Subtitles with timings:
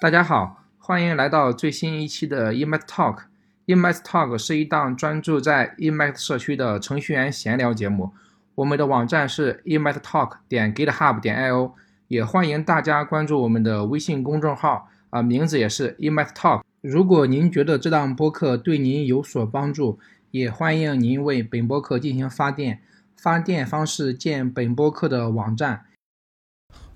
[0.00, 3.18] 大家好，欢迎来到最新一期的 Emacs Talk。
[3.66, 8.10] Emacs Talk 是一档专注在 Emacs 社区的程序员闲聊节目。
[8.54, 11.72] 我们的网站是 Emacs Talk 点 GitHub 点 io，
[12.08, 16.62] 也欢迎大家关注我们的微信公众号，啊，名字也是 Emacs Talk。
[16.80, 19.98] 如果您觉得这档播客对您有所帮助，
[20.30, 22.80] 也欢迎您为本播客进行发电。
[23.18, 25.84] 发电方式见本播客的网站。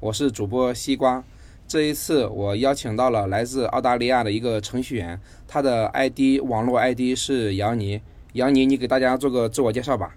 [0.01, 1.23] 我是主播西瓜。
[1.67, 5.19] 这一次，我邀请到了来自澳大利亚的一个程序员，
[5.49, 8.01] 他的 ID 网络 ID 是杨尼。
[8.35, 10.15] 杨尼，你给大家做个自我介绍吧。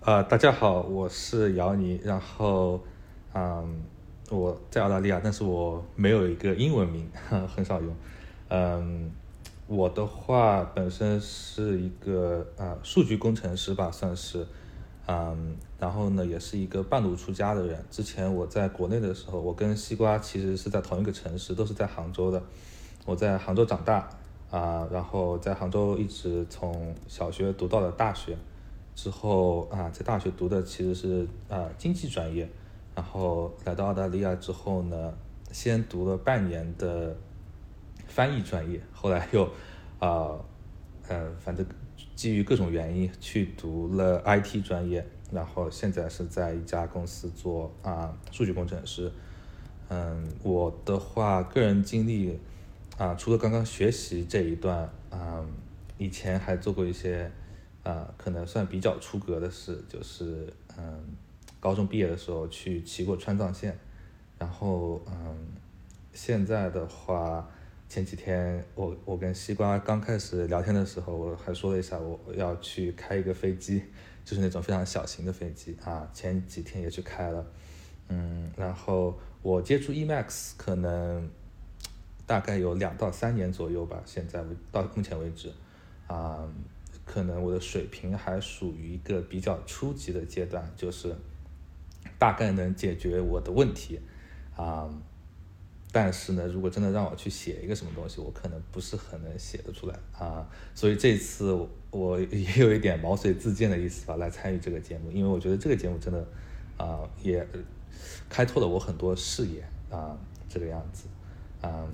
[0.00, 2.00] 呃，大家好，我是姚尼。
[2.04, 2.80] 然后，
[3.34, 3.82] 嗯，
[4.30, 7.08] 我在澳大利亚，但是我没有一个英文名，
[7.56, 7.96] 很少用。
[8.48, 9.10] 嗯，
[9.66, 14.46] 我的话本身是一个啊数据工程师吧，算是。
[15.08, 17.84] 嗯，然后呢，也是一个半路出家的人。
[17.90, 22.42] 之前我在国内的时候，我跟西瓜其实是在同一个城市，都是在杭州的。
[23.04, 24.08] 我在杭州长大
[24.50, 28.36] 啊，然后在杭州一直从小学读到了大学，
[28.96, 32.50] 之后啊，在大学读的其实是啊经济专业，
[32.96, 35.14] 然后来到澳大利亚之后呢，
[35.52, 37.16] 先读了半年的
[38.08, 39.44] 翻译专业，后来又
[40.00, 40.34] 啊，
[41.06, 41.64] 呃，反正。
[42.16, 49.12] 基于各种原因去读了 IT 专业，然后现在是在一家公司做啊数据工程师。
[49.90, 52.38] 嗯，我的话个人经历
[52.96, 55.44] 啊，除了刚刚学习这一段啊，
[55.98, 57.30] 以前还做过一些
[57.82, 61.04] 啊可能算比较出格的事，就是嗯
[61.60, 63.78] 高中毕业的时候去骑过川藏线，
[64.38, 65.36] 然后嗯
[66.14, 67.46] 现在的话。
[67.88, 73.80] 前几天我我跟西瓜刚开始聊天的时候，我还说了一下我要去开一个飞机，
[74.24, 76.08] 就是那种非常小型的飞机啊。
[76.12, 77.46] 前几天也去开了，
[78.08, 81.30] 嗯，然后我接触 EMAX 可能
[82.26, 85.52] 大概有两到三年左右吧，现在到目前为止，
[86.08, 86.46] 啊，
[87.04, 91.14] 可能我的水平还属于一个比较初级的阶段，就是
[92.18, 94.00] 大概能解决我的问题，
[94.56, 94.90] 啊。
[95.92, 100.46] 但是呢，如果真的让我去写一个什么东西，我可能不是很能写得出来啊。
[100.74, 101.52] 所以这次
[101.90, 106.26] 我也有一点毛遂自荐的意思吧，来参与这个节目，因为我觉得这个节目真的
[106.76, 107.46] 啊，也
[108.28, 111.06] 开拓了我很多视野啊，这个样子。
[111.62, 111.88] 嗯，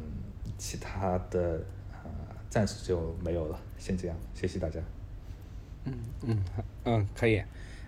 [0.58, 2.04] 其他的啊，
[2.50, 4.80] 暂时就没有了，先这样，谢谢大家。
[5.84, 6.44] 嗯嗯
[6.84, 7.42] 嗯，可以。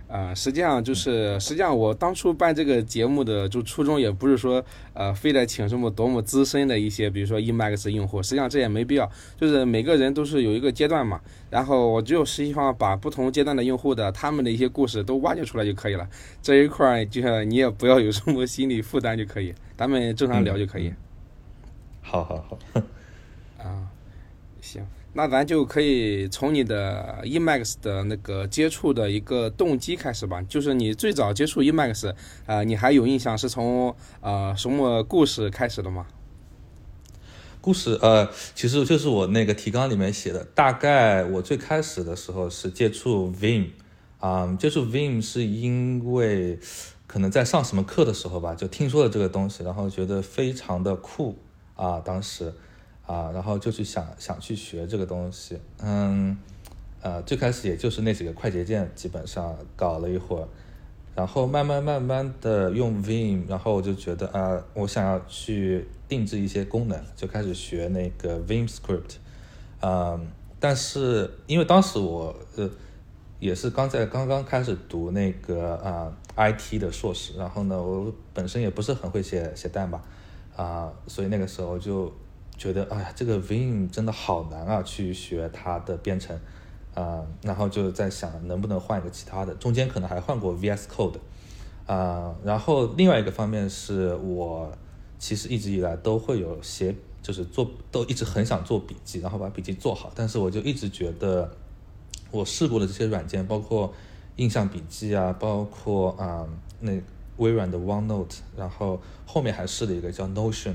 [0.07, 11.21] 啊，实际上就是，实际上我当初办这个节目的就初衷也不是说，呃，非得请什么多么资深的一些，比如说 Emacs 用户，实际上这也没必要，就是每个人都是有一个阶段嘛，
[11.51, 16.09] 然后我就实际上把不同阶段的用户的他们的一些故事都挖掘出来就可以了，
[16.41, 20.93] 这一块儿就像你也不要有什么心理负担就可以，咱们正常聊就可以。
[22.03, 22.59] 好好好。
[23.59, 23.89] 啊，
[24.61, 24.87] 行。
[25.17, 32.13] 那咱就可以从你的 Emacs 的那个接触的一个动机开始吧，就是你最早接触 Emacs，
[32.47, 36.07] 啊，你还有印象是从呃什么故事开始的吗？
[37.61, 43.69] 故事呃，其实就是我那个提纲里面写的，大概我最开始的时候是接触 Vim，
[44.19, 46.59] 啊，接触 Vim 是因为
[47.07, 51.39] 可能在上什么课的时候吧，就听说了这个东西，然后觉得非常的酷
[51.77, 52.53] 啊，当时。
[53.07, 56.39] 啊，然后就去想想去学这个东西，嗯，
[57.03, 60.49] 呃，最开始也就是那几个快捷键，基本上搞了一会儿，
[61.15, 69.17] 然后慢慢慢慢的用 Vim，然后我就觉得啊，我想要去定制一些功能，就开始学那个 Vim Script，
[69.83, 70.27] 嗯，
[70.59, 72.71] 但是因为当时我呃
[73.39, 80.01] 也是刚在刚刚开始读那个啊 IT 的硕士，然后呢，我本身也不是很会写写代码，
[80.57, 82.11] 啊，所以那个时候就。
[82.57, 86.39] 觉得哎呀，这个 Vim 真的好难啊，去学它的编程，
[86.95, 91.17] 啊，然后就在想能不能换一个其他的，中间可能还换过 VS Code，
[91.87, 94.71] 啊，然后另外一个方面是我
[95.19, 101.51] 其实一直以来都会有写，就是做都一直很想做笔记，然后把笔记做好，但是我就一直觉得
[102.31, 103.93] 我试过的这些软件，包括
[104.37, 106.47] 印象笔记啊，包括啊
[106.79, 106.93] 那
[107.39, 110.75] 微软的 OneNote，然后后面还试了一个叫 Notion，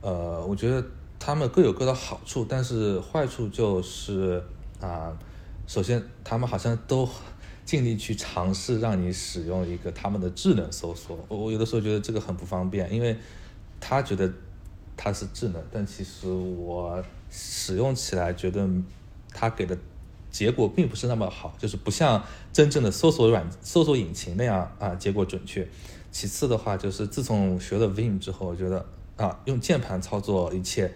[0.00, 0.84] 呃，我觉得。
[1.20, 4.42] 他们各有各的好处，但是坏处就是
[4.80, 5.12] 啊，
[5.66, 7.06] 首先他们好像都
[7.64, 11.18] 尽力去尝试让你使用一个他们的智能搜索。
[11.28, 13.16] 我我有的时候觉得这个很不方便，因为
[13.80, 14.32] 他觉得
[14.96, 18.66] 它是智能，但其实我使用起来觉得
[19.34, 19.76] 他给的
[20.30, 25.68] 结果并不是那么好，就是不像真正的搜索软搜索引擎那样啊结果准确。
[26.12, 28.86] 其次的话，就是自从学了 Vim 之后，我觉得。
[29.18, 30.94] 啊，用键盘操作一切，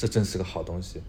[0.00, 1.02] 这真是个好东西。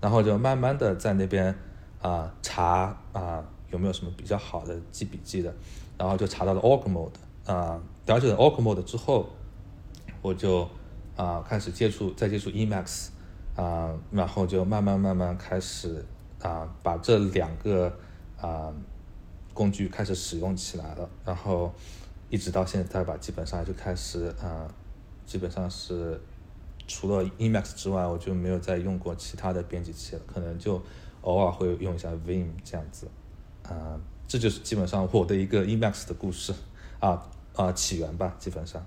[0.00, 1.56] 然后就慢慢的在那边
[2.02, 5.54] 啊查啊有没有什么比较好的记笔记的，
[5.96, 7.12] 然后就查到了 Org Mode
[7.46, 9.30] 啊，了解了 Org Mode 之后，
[10.20, 10.68] 我就
[11.14, 13.10] 啊开始接触再接触 Emacs
[13.54, 16.04] 啊，然后就慢慢慢慢开始
[16.42, 17.96] 啊把这两个
[18.40, 18.74] 啊
[19.54, 21.72] 工具开始使用起来了，然后
[22.30, 24.66] 一直到现在吧，基本上就开始啊
[25.24, 26.20] 基本上是。
[26.86, 30.82] 除了 Emacs 之外，我就没有再用过其他的编辑器了，可能就
[31.22, 33.08] 偶尔会用一下 Vim 这样子，
[33.62, 33.98] 啊，
[34.28, 36.52] 这就是基本上我的一个 Emacs 的故事，
[37.00, 37.26] 啊
[37.56, 38.84] 啊起源吧，基本上。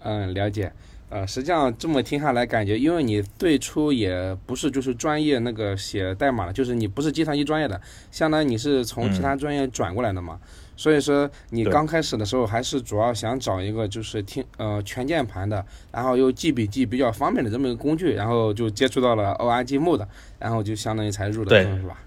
[0.00, 0.72] 嗯，了解。
[1.10, 7.80] 呃，实际上这么听下来，感觉因为你最初也不是就是专业那个写代码的，就是你不是计算机专业的，
[8.10, 10.40] 相当于你是从其他专业转过来的嘛。
[10.76, 20.06] 所以说你刚开始的时候还是主要想找一个就是听呃全键盘的，然后又记笔记比较方便的这么一个工具，然后就接触到了 Org Mode，
[20.38, 21.98] 然后就相当于才入的坑是吧？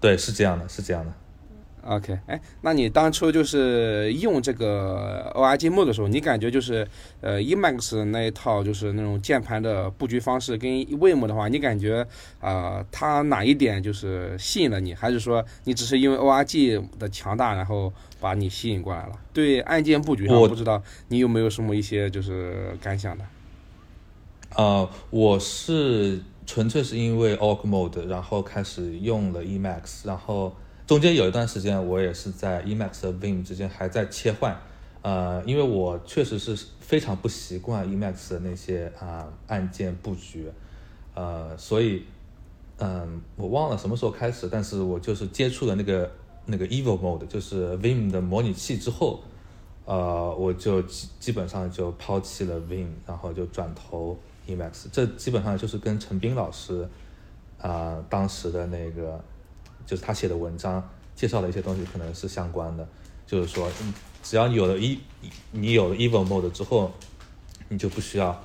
[0.00, 1.12] 对，是这样的，是这样的。
[1.86, 6.86] OK，哎，那你当初就是用这个 Org Mode 的时候，你感觉就是
[7.20, 12.04] 呃 Emacs 那一套就是那种键盘的布局方式跟 Vim 的话，你感觉
[12.40, 14.92] 啊它哪一点就是吸引了你？
[14.92, 19.12] 还是说你只是因为 Org 的强大，然后把你吸引过来了？
[19.32, 23.24] 对按键布局上，不知道你有没有什么一些就是感想的？
[24.60, 30.52] 啊，我是纯粹是因为 Org Mode，然后开始用了 Emacs，然后。
[30.86, 34.56] 中间有一段时间，我也是在 Emacs 和 Vim 之间还在切换，
[35.02, 40.48] 呃，因为我确实是非常不习惯 Emacs 的那些啊按键布局，
[41.14, 42.04] 呃，所以，
[42.78, 46.08] 嗯，我忘了什么时候开始，但是我就是接触了那个
[46.44, 49.24] 那个 Evil Mode，就是 Vim 的模拟器之后，
[49.86, 54.16] 呃，我就基基本上就抛弃了 Vim，然后就转投
[54.46, 56.88] Emacs，这基本上就是跟陈斌老师
[57.58, 59.20] 啊当时的那个。
[59.86, 62.86] 就是他写的文章介绍的一些东西可能是相关的，
[63.26, 63.70] 就是说，
[64.22, 64.98] 只要你有了一
[65.52, 66.92] 你有了 Evil Mode 之后，
[67.68, 68.44] 你就不需要，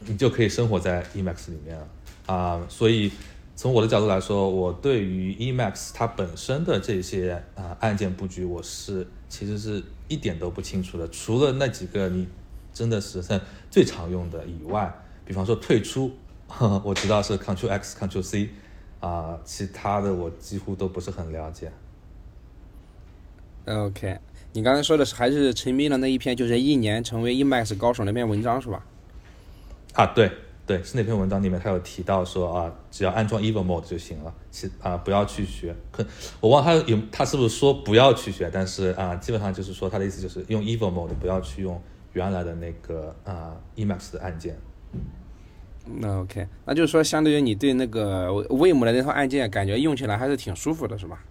[0.00, 1.88] 你就可以生活在 Emacs 里面了
[2.26, 2.64] 啊。
[2.68, 3.10] 所以
[3.56, 11.08] 从我的角度来说，我对于 Emacs 它本身的这些啊按键布局，我是其实是一点都不清楚的。
[11.08, 12.28] 除了那几个你
[12.72, 13.22] 真的是
[13.70, 14.94] 最常用的以外，
[15.24, 16.12] 比方说退出，
[16.84, 18.50] 我知道是 Ctrl X Ctrl C。
[19.02, 21.70] 啊，其他的我几乎都不是很了解。
[23.66, 24.18] OK，
[24.52, 28.84] 你刚才说的是还是陈斌的那一篇，就是一年成为 Emacs 高手那篇文章是吧？
[29.94, 30.30] 啊，对
[30.64, 35.74] 对，是那篇文章里面他有提到说啊，只要安装 Evil Mode 就行了，其啊不要去学。
[35.90, 36.06] 可
[36.40, 41.82] 我忘他有他是不是说不要去学，但是啊，基本上就是说他的意思就是用 Evil Mode，不要去用
[42.12, 44.56] 原来的那个啊 Emacs 的按键。
[45.84, 51.24] 那 OK，那就是说，相对于你对那个 Vim 的那套按键，感觉用起来还是挺舒服的，是吧？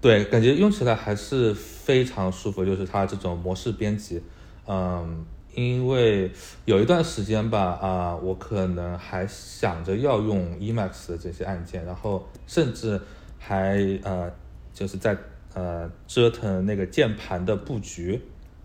[0.00, 4.22] 对，感觉用起来还是非常舒服，就是它这种模式编辑，
[4.66, 5.24] 嗯，
[5.54, 6.30] 因为
[6.66, 13.00] 有一段时间吧，啊，我可能还想着要用 Emacs 的这些按键，然后甚至
[13.38, 14.30] 还呃，
[14.74, 15.16] 就是在
[15.54, 18.20] 呃折腾那个键盘的布局，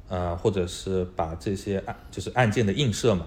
[0.09, 3.25] 呃，或者是把这些按就是按键的映射嘛。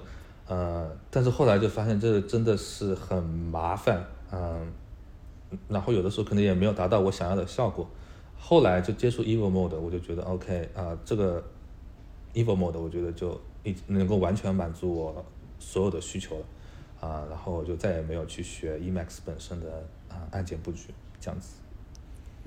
[0.52, 4.70] 呃，但是后来就发现这真的是很麻烦，嗯，
[5.66, 7.88] 然后有的时候可能也没有达到我想要的效果。
[8.38, 11.42] 后来就接触 Evil Mode，我就觉得 OK 啊，这个
[12.34, 15.24] Evil Mode 我觉得就一能够完全满足我
[15.58, 16.44] 所有的需求了，
[17.08, 21.54] 啊，然后我就再也没有去学 Emacs 本身的啊按键布局这样子。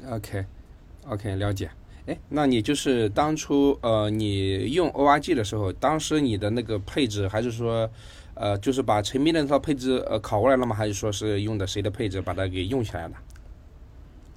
[0.08, 1.72] OK，OK，了解。
[2.08, 7.90] 哎，那你就是当初呃，你用 Org 的时候，当时你的那个配置还是说，
[8.36, 10.76] 呃，就是把陈斌的那套配置呃拷过来了吗？
[10.76, 13.16] 还是说是用的谁的配置把它给用起来了？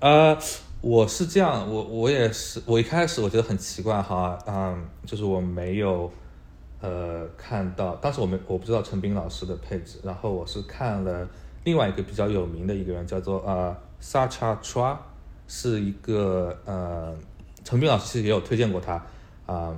[0.00, 0.38] 呃，
[0.80, 6.10] 我是这样，我我也是，我一开始我觉得很奇怪哈，嗯，就是我没有
[6.80, 11.28] 呃看到，当时我没我不知道陈斌老师的配置，然后我是看了
[11.64, 14.96] 另外一个比较有名的一个人，叫做呃 Sacha Chua，
[15.46, 17.14] 是一个呃。
[17.68, 19.04] 陈斌老师其实也有推荐过他，
[19.46, 19.76] 嗯，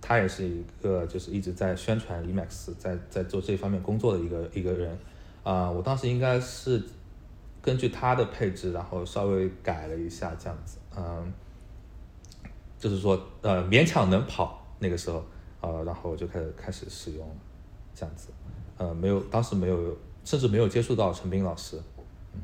[0.00, 4.96] 他也是一个就是一直在宣传 Emacs，在在做这方面工作的一个一个人，
[5.42, 6.80] 啊，我当时应该是
[7.60, 11.32] 根据他的配置，然后稍微改了一下这样子，嗯，
[12.78, 15.20] 就是说呃勉强能跑那个时候，
[15.60, 17.36] 呃，然后我就开始开始使用
[17.96, 18.28] 这样子，
[18.78, 21.82] 呃，没有当时没有甚至没有接触到陈斌老师，
[22.32, 22.40] 嗯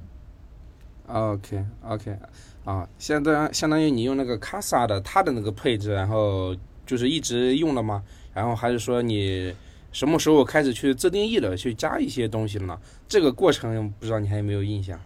[1.06, 2.18] ，OK OK。
[2.64, 6.54] 啊，相当相当于你用那个 Casa 的它的那个配置，然后
[6.86, 8.02] 就是一直用了吗？
[8.32, 9.54] 然后还是说你
[9.92, 12.78] 什么时候开始去自定义的去加一些东西了呢？
[13.08, 15.00] 这个过程不知道你还有没有印象？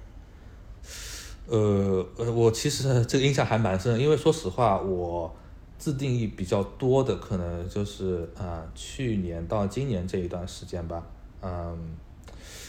[1.46, 5.34] 呃呃，我其实这个印象还蛮深，因为说实话，我
[5.78, 11.06] 自定义比较多的可能就是啊、去年到今年这一段时间吧，
[11.42, 11.96] 嗯，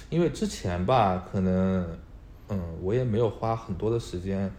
[0.09, 1.87] 因为之前吧，可能
[2.49, 4.51] 嗯，我也没有花很多的时间，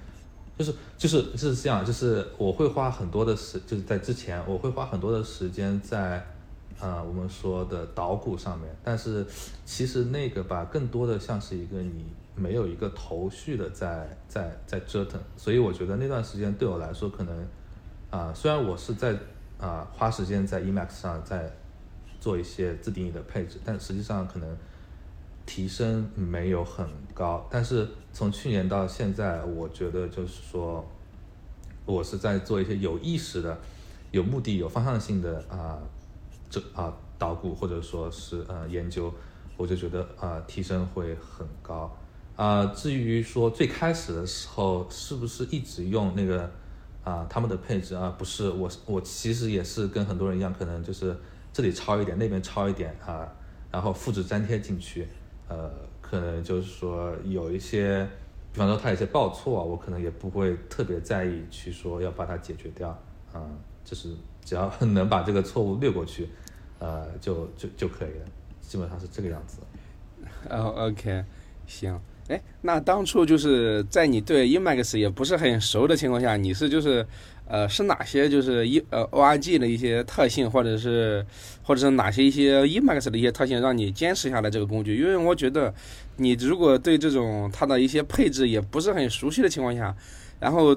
[0.59, 6.25] 就是就是就是这样，就是我会花很多的时，就是在之前我会花很多的时间在
[6.79, 9.27] 啊、我们说的捣鼓上面，但是
[9.65, 17.47] 其实那个吧，更多的像是一个你没有一个头绪的在在在折腾，所以我觉得那段时间对我来说可能
[18.11, 19.17] 啊、虽然我是在
[19.59, 21.51] 啊、花时间在 Emacs 上在
[22.21, 24.57] 做一些自定义的配置，但实际上可能
[25.47, 27.47] 提升没有很高。
[27.51, 30.85] 但是从去年到现在，我觉得就是说，
[31.87, 33.57] 我是在做一些有意识的、
[34.11, 35.79] 有目的、有方向性的啊、
[36.51, 39.11] 这啊捣鼓或者说是呃研究，
[39.57, 41.97] 我就觉得啊、提升会很高。
[42.35, 46.51] 啊、至于说最开始的时候是不是一直用那个
[47.03, 51.17] 啊、他们的配置啊，不是我我其实也是跟很多人一样，可能就是
[51.53, 53.27] 这里抄一点，那边抄一点啊，
[53.71, 55.07] 然后复制粘贴进去，
[55.49, 58.07] 呃，可能就是说有一些，
[58.53, 62.89] 比方说它有些报错啊，我可能也不会特别在意去说要把它解决掉，
[63.33, 63.43] 啊、
[63.85, 64.11] 就是
[64.45, 66.29] 只要能把这个错误略过去，
[66.79, 68.25] 呃，就就就可以了，
[68.61, 69.59] 基本上是这个样子。
[70.51, 71.25] 哦，OK，
[71.67, 72.01] 行。
[72.29, 77.07] 哎，那当初就是在你对 Emacs 也不是很熟的情况下，你是就是
[77.49, 81.25] 呃是哪些就是一呃 ORG 的一些特性，或者是
[81.63, 84.97] 或者是哪些一些 Emacs 的一些特性让你坚持下来这个工具？
[84.97, 85.73] 因为我觉得
[86.17, 89.95] 你如果对这种它的一些配置也不是很熟悉的情况下，
[90.41, 90.77] 然后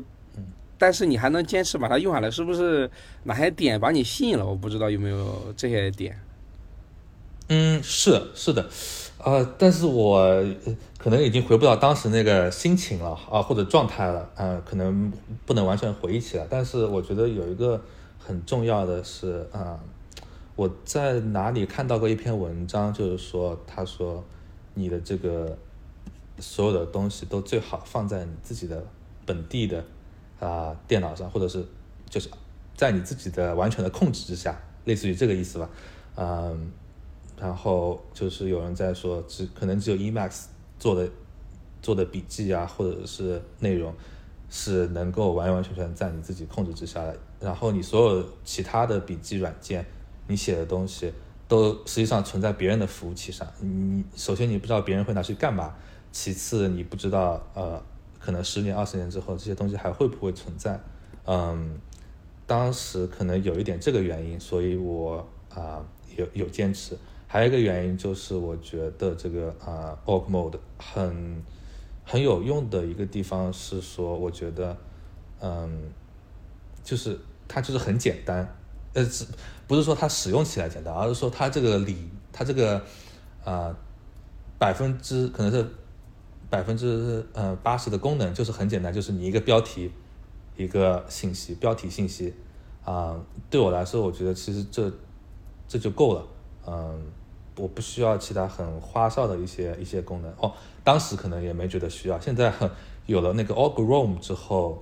[0.77, 2.89] 但是你还能坚持把它用下来，是不是
[3.23, 4.45] 哪些点把你吸引了？
[4.45, 6.17] 我不知道有没有这些点。
[7.51, 8.69] 嗯，是是的，
[9.17, 10.39] 呃，但是我
[10.99, 15.11] 可能已经回不到当时那个心情了啊，或者状态了，呃，可能
[15.47, 16.45] 不能完全回忆起来。
[16.47, 17.81] 但是我觉得有一个
[18.19, 19.79] 很重要的是啊、
[20.55, 24.23] 我在哪里看到过一篇文章，就是说他说
[24.75, 25.57] 你的这个
[26.37, 28.85] 所有的东西都最好放在你自己的
[29.25, 29.83] 本地的
[30.39, 31.65] 啊、电脑上，或者是
[32.07, 32.29] 就是
[32.77, 35.67] 在你自己的完全的控制之下，类似于这个意思吧，
[36.15, 36.71] 嗯。
[37.39, 41.09] 然后就是有人在说，只可能只有 Emacs 做的
[41.81, 43.93] 做的笔记啊，或者是内容
[44.49, 47.17] 是能够完完全全在你自己控制之下的。
[47.39, 49.85] 然后你所有其他的笔记软件，
[50.27, 51.13] 你写的东西
[51.47, 53.47] 都实际上存在别人的服务器上。
[53.61, 55.73] 你首先你不知道别人会拿去干嘛，
[56.11, 57.81] 其次你不知道呃，
[58.19, 60.77] 可能十年二十年之后这些东西还会不会存在。
[61.25, 61.79] 嗯，
[62.45, 65.81] 当时可能有一点这个原因，所以我啊、
[66.17, 66.97] 有有坚持。
[67.31, 71.43] 还有一个原因就是，我觉得这个啊、org mode 很
[72.03, 74.75] 很有用的一个地方是说，我觉得，
[75.39, 75.91] 嗯，
[76.83, 78.57] 就是它就是很简单，
[78.93, 79.27] 呃，是
[79.67, 82.83] 不是说它使用起来简单，而是说它这个理，它这个
[83.45, 83.77] 啊
[84.57, 85.63] 百分之可能是
[86.49, 89.91] 百分之呃八十的功能就是很简单，就是你一个标题，
[90.57, 92.33] 一个信息，标题信息
[92.83, 94.91] 啊、对我来说，我觉得其实这
[95.67, 96.27] 这就够了，
[96.65, 96.99] 嗯。
[97.59, 102.53] 我不需要其他很花哨的一些一些功能哦，当时可能也没觉得需要，现在
[103.05, 104.81] 有了那个 Org-Roam 之后，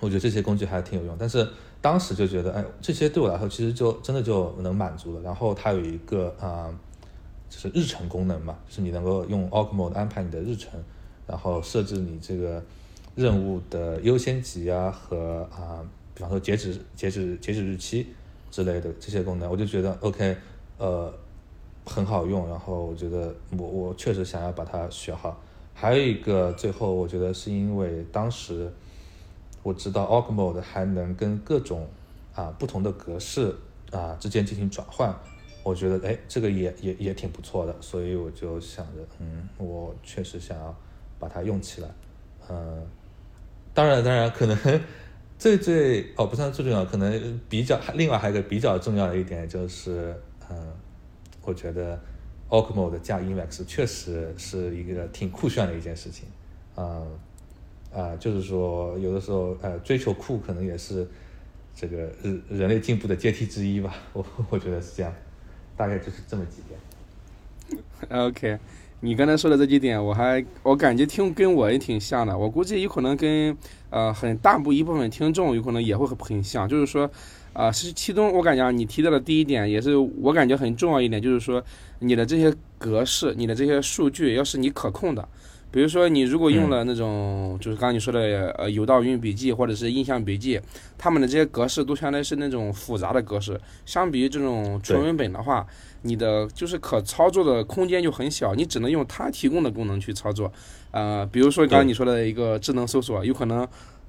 [0.00, 1.48] 我觉得这些工具还挺有用，但是
[1.80, 5.20] 当时就觉得，哎，这些对我来说其实就真的就能满足了。
[5.22, 6.72] 然后它有一个啊、
[7.50, 10.80] 就是日程功能嘛，就是你能够用 Org Mode 安排你的日程，
[11.26, 12.62] 然后设置你这个
[13.14, 15.84] 任务的优先级啊和啊、
[16.14, 18.06] 比方说截止截止截止日期
[18.50, 20.36] 之类的这些功能，我就觉得 OK，
[20.78, 21.12] 呃。
[21.86, 25.40] 很好用，然后我觉得我我确实想要把它学好。
[25.72, 28.72] 还有一个，最后我觉得是因为当时
[29.62, 31.86] 我知道 Org Mode 还能跟各种
[32.34, 33.54] 啊不同的格式
[33.92, 35.14] 啊之间进行转换，
[35.62, 40.74] 我觉得哎这个也也也挺不错的，所以我就想着嗯，我确实想要
[41.18, 41.88] 把它用起来。
[42.48, 42.86] 嗯，
[43.74, 44.80] 当然当然可能
[45.38, 50.14] 最最哦不算最重要，可能比较另外还有一个比较重要的一点就是
[50.50, 50.72] 嗯。
[51.46, 51.98] 我觉得
[52.50, 56.28] Org Mode 加 Emax 确实是一个挺酷炫的一件事情，
[56.74, 57.06] 啊、
[57.92, 61.08] 呃、啊、呃，就是说有的时候呃追求酷可能也是
[61.74, 65.12] 这个人人类进步的阶梯之一吧，我我觉得是这样，
[65.76, 67.80] 大概就是这么几点。
[68.10, 68.58] OK，
[69.00, 73.56] 你刚才说的这几点，我还我感觉听跟我也挺像的，我估计有可能跟
[73.90, 77.08] 呃很大部一部分听众有可能也会很很像，就是说。
[77.56, 81.62] 啊，是其中我感觉啊你提到的第一点，也是我感觉很重要一点，就是说
[82.00, 85.26] 你的这些格式，你的这些数据，要是你可控的。
[85.70, 90.60] 比如说，你如果用了那种，就是刚刚你说的，呃，有道云笔记或者是印象笔记，
[90.96, 93.60] 他们的这些格式都相当于是那种复杂的格式。
[93.84, 95.66] 相比于这种纯文本的话，
[96.02, 100.50] 你的就是可操作的空间就很小，你只能用它提供的功能去操作。
[100.92, 103.66] 呃，比如说刚刚你说的一个智能搜索，有可能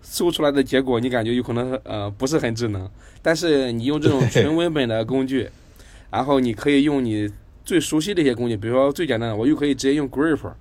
[0.09, 2.89] 搜出来的结果你感觉有可能呃不是很智能，
[3.21, 5.49] 但是你用这种纯文本的工具，
[6.09, 7.29] 然后你可以用你
[7.65, 10.51] 最熟悉的一些工具，比如说最简单的，我又可以直接用 grep。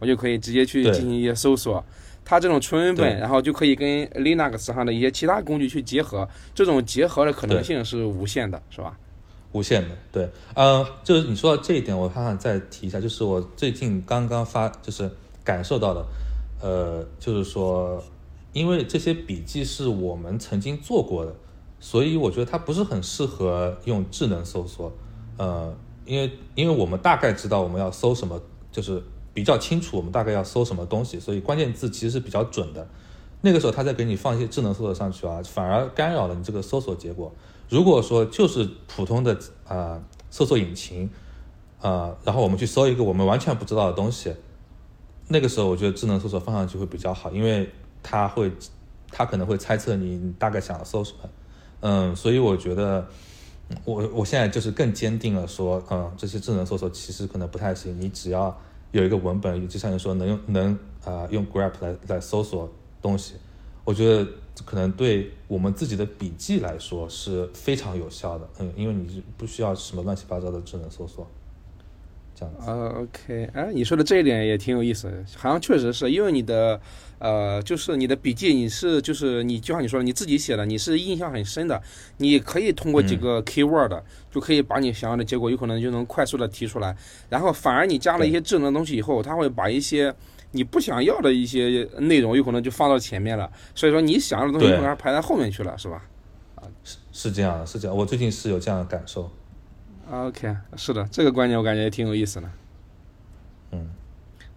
[0.00, 1.82] 我就可以直接去进行一些搜索，
[2.24, 8.98] 它这种纯文本，然后就可以跟 Linux 上的一些其他工具去结合，这种结合的可能性是无限的，是吧？
[9.52, 15.08] 无限的，对，呃，就是你说到这一点，我还想再提一下，就是我最近刚刚发，就是
[15.44, 16.04] 感受到的，
[16.60, 18.02] 呃，就是说，
[18.54, 21.36] 因为这些笔记是我们曾经做过的，
[21.78, 24.90] 所以我觉得它不是很适合用智能搜索，
[25.36, 28.40] 呃，因为因为我们大概知道我们要搜什么，
[28.72, 29.02] 就是。
[29.34, 32.86] 比较清楚我们大概要搜什么东西，所以关键字其实是比较准的。
[33.40, 37.32] 那个时候他再给你放一些智能搜索上去啊，反而干扰了你这个搜索结果。
[37.68, 41.10] 如果说就是普通的啊搜索引擎
[41.80, 44.32] 啊，然后我们去搜一个我们完全不知道的东西，
[45.26, 47.68] 那个时候我觉得智能搜索放上去会比较好，因为
[48.04, 48.52] 他会
[49.10, 51.28] 他可能会猜测你大概想要搜什么。
[51.80, 53.04] 嗯，所以我觉得
[53.84, 58.56] 我我现在就是更坚定了说，嗯，这些智能搜索其实可能不太行，你只要。
[58.94, 62.70] 有一个文本，就像你说能用能啊用 grep 来来搜索
[63.02, 63.34] 东西，
[63.82, 64.24] 我觉得
[64.64, 71.26] 可能对我们自己的笔记来说是非常有效的，嗯，因为你不需要什么乱七八糟的智能搜索。
[72.58, 76.80] 这样啊，OK，哎，你说的这一点也挺有意思，好像确实是因为你的，
[77.18, 81.80] 呃，就是你的笔记，你是就是你就像你说的，你自己写的，你是印象很深的，
[82.18, 86.96] 你可以通过几个 keyword 就可以把你想要的结果有可能就能快速的提出来，
[87.28, 90.14] 然后反而你加了一些智能东西以后，它会把一些
[90.52, 96.02] 你不想要的一些内容有可能就放到前面了，所以说你想要的东西可能排在后面去了，是吧？
[96.56, 99.30] 啊，是是这样的，是这样，我最近是有这样的感受。
[100.10, 102.48] OK，是的，这个观点我感觉也挺有意思的。
[103.72, 103.88] 嗯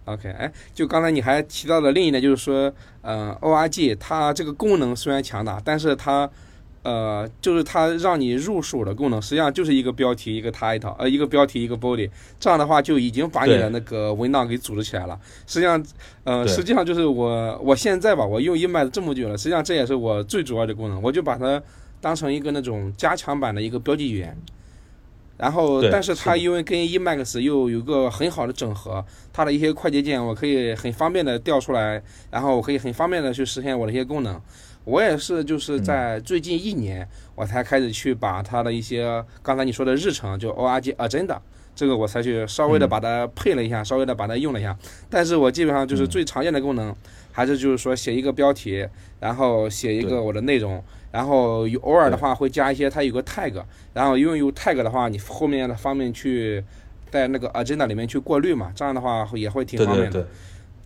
[0.04, 6.30] ，OK，哎，就刚才你还提到的另一点，就是说，嗯，ORG 它这个功能虽然强大，但是它，
[6.82, 12.08] 呃，就是它让你入手的功能，实际上就是一个标题，一个 title，呃，一个标题，一个 body，
[12.38, 15.18] 这样的话就已经把你的那个文档给组织起来了。
[15.46, 15.82] 实际上，
[16.24, 21.60] 呃，实际上就是我我现在吧，我用 Emacs 这么久了，实际上这也是我最主要的功能，我就把它
[22.00, 24.36] 当成一个那种加强版的一个标记语言。
[25.38, 34.40] 然后，但是它因为跟 Emacs 又有个很好的整合，它的一些快捷键我可以很方便的调出来，然后我可以很方便的去实现我的一些功能。
[34.84, 41.38] 我也是就是在最近一年，我才开始去把它的一些刚才你说的日程，就 Org Agenda，
[41.76, 44.76] 这个我才去稍微的把它配了一下，稍微的把它用了一下。
[45.08, 46.92] 但是我基本上就是最常见的功能，
[47.30, 48.84] 还是就是说写一个标题，
[49.20, 50.82] 然后写一个我的内容。
[51.18, 53.60] 然后有偶尔的话会加一些，它有个 tag，
[53.92, 56.62] 然后因为有 tag 的话，你后面的方面去
[57.10, 60.28] 在那个 agenda 里面去过滤嘛，这样的话也会挺方便的。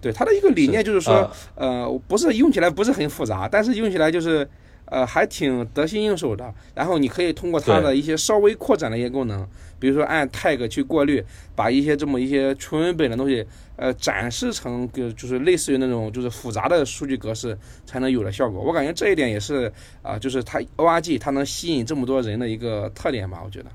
[0.01, 4.49] 对它的一个理念就是说，呃，不是用起来不是很复杂，但是用起来就是。
[4.87, 6.53] 呃，还挺得心应手的。
[6.75, 9.49] 然后你可以通过它的一些稍微扩展的一些功能，
[9.83, 11.25] 比如说按 tag 去过滤，
[11.57, 18.63] 把一些这么一些纯文本的东西，呃，展示成个就是类似于那种就是复杂的数据格式才能有的效果。
[18.63, 23.71] 我感觉这一点也是啊，就是它 org 它能吸引这么多人的一个特点吧，我觉得。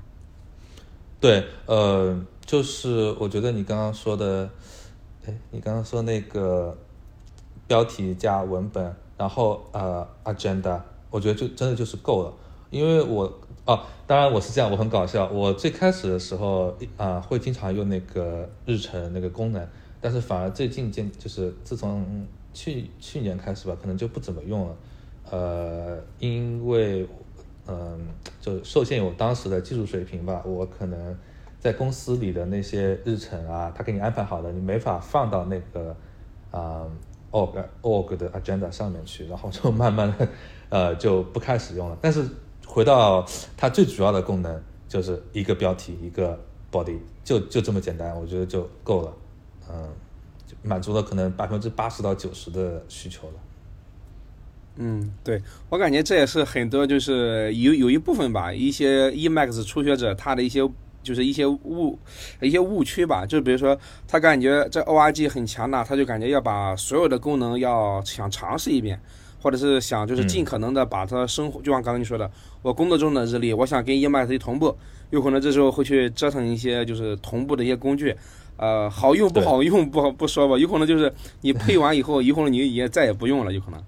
[1.20, 4.48] 对，呃，就是我觉得你刚刚说的，
[5.26, 6.74] 哎，你刚刚说那个
[7.66, 10.80] 标题加文本，然后呃 agenda。
[11.10, 12.34] 我觉得就真的就是够了，
[12.68, 15.28] 因为我哦，当然我是这样，我很搞笑。
[15.28, 19.68] 我最开始的时候啊，会经常用那个日程那个功能，
[20.00, 24.76] 但是反而最近渐就是自从去去年开始吧，可能就不怎么用了。
[25.30, 27.06] 呃，因为
[27.66, 28.08] 嗯，
[28.40, 31.14] 就受限于我当时的技术水平吧，我可能
[31.60, 35.94] 在公司里的那些日程啊，他给你安排好的，你没法放到那个
[36.50, 36.86] 啊
[37.32, 40.26] org org 的 agenda 上面去，然后就慢慢的。
[40.70, 41.98] 呃，就不开始用了。
[42.00, 42.26] 但是
[42.70, 43.26] 回到
[43.56, 46.38] 它最主要的功能，就是一个标题，一个
[46.70, 49.12] body，就就这么简单，我觉得就够了。
[49.70, 49.88] 嗯，
[50.62, 53.34] 满足了可能百分之八十到九十的需求了。
[54.76, 60.60] 嗯，对我感觉这也是很多就是有有一部分吧，一些 EMAX 初学者他的一些
[61.02, 61.98] 就是一些误
[62.40, 63.26] 一些误区吧。
[63.26, 63.76] 就比如说
[64.06, 69.00] 他感觉这 Org 很强大，他就感觉要把所有的功能要想尝试一遍。
[69.40, 72.30] 或者是想就是尽可能的把它生活，就像刚才你说的，
[72.62, 74.76] 我工作中的日历，我想跟一同步，
[75.10, 78.14] 有可能这时候会去折腾一些就是同步的一些工具，
[78.56, 83.82] 呃，好用不好用不好不说吧，有可能就是你配完以后，以后你也再也不用了，有可能，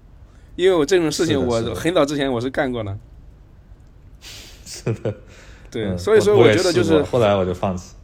[0.55, 2.97] 因为我这种事情我很早之前我是干过的，
[4.65, 5.13] 是的，
[5.69, 7.95] 对，嗯所以说我觉得就是后来我就放弃。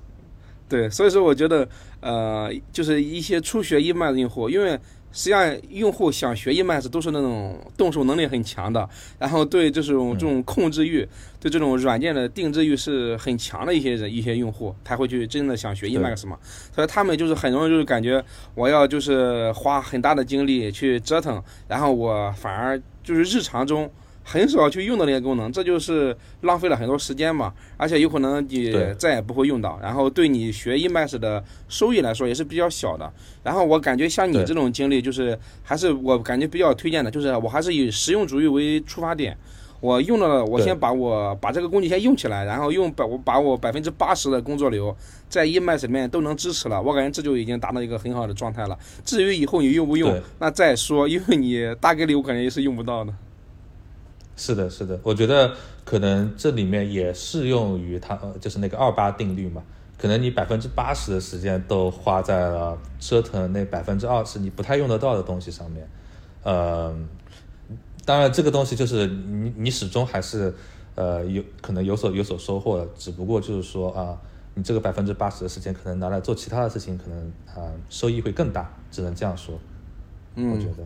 [0.70, 1.66] 对，所以说我觉得，
[2.02, 4.78] 呃，就是一些初学 Emacs 的用户，因为
[5.12, 11.08] 实际上用户想学 Emacs 都是那种动手能力很强的，然后对这种这种控制欲，
[11.40, 16.38] 对这种软件的定制欲是很强的一些人一些用户，才会去真的想学 Emacs 嘛。
[16.74, 23.90] 所以他们就是很容易就是感觉我要就是花很大的精力去折腾，然后我反而就是日常中。
[24.30, 33.10] 很少去用到那些功能，这就是浪费了很多时间嘛，而且有可能你再也不会用到，然后对你学 Emacs 的收益来说也是比较小的。
[33.42, 39.38] 然后我感觉像你这种经历，就是还是我感觉比较推荐的，就是我还是以实用主义为出发点。
[39.80, 44.94] 我用了，我先把我把这个工具先用起来，然后用百我把我百分之八十的工作流
[45.30, 48.78] 在 Emacs 里面都能支持了，我感觉这就已经达到一个很好的状态了。
[49.06, 50.10] 至于以后你用不用，
[50.40, 53.14] 那再说，因为你大概率我感觉也是用不到的。
[54.38, 59.62] 是的，是的，我觉得可能这里面也适用于它，呃就是那个二八定律嘛。
[59.98, 65.90] 可能你百分之八十的时间都花在了折腾那百分之二十你不太用得到的东西上面。
[66.44, 66.96] 呃，
[68.06, 70.54] 当然这个东西就是你你始终还是
[70.94, 74.16] 呃有可能有所有所收获的，只不过就是说啊、
[74.54, 79.60] 你这个百分之八十的时间可能拿来做其他的事情，可能啊、收益会更大，只能这样说。
[80.36, 80.86] 嗯，我觉得。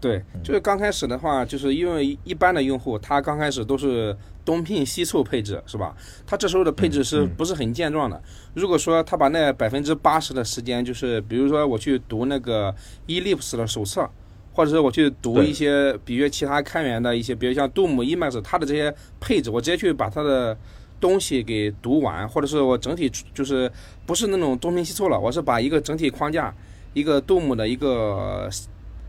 [0.00, 5.94] 对，就是刚开始的话，就是因为一般的用户，他刚开始都是东拼西凑配置，是吧？
[6.24, 8.22] 他这时候的配置是不是很健壮的？
[8.54, 12.72] 如果说他把那百分之八十的时间，就是比如说我去读那个
[13.08, 14.08] Ellipse 的手册，
[14.52, 20.56] 或者是我去读一些，比如其他开源的一些，比如像 Doom、Emacs，它的这些配置，我直接去把它的
[21.00, 23.68] 东西给读完，或者是我整体就是
[24.06, 26.54] 不是那种东拼西凑了，我是把一个整体框架，
[26.94, 28.48] 一个 Doom 的一个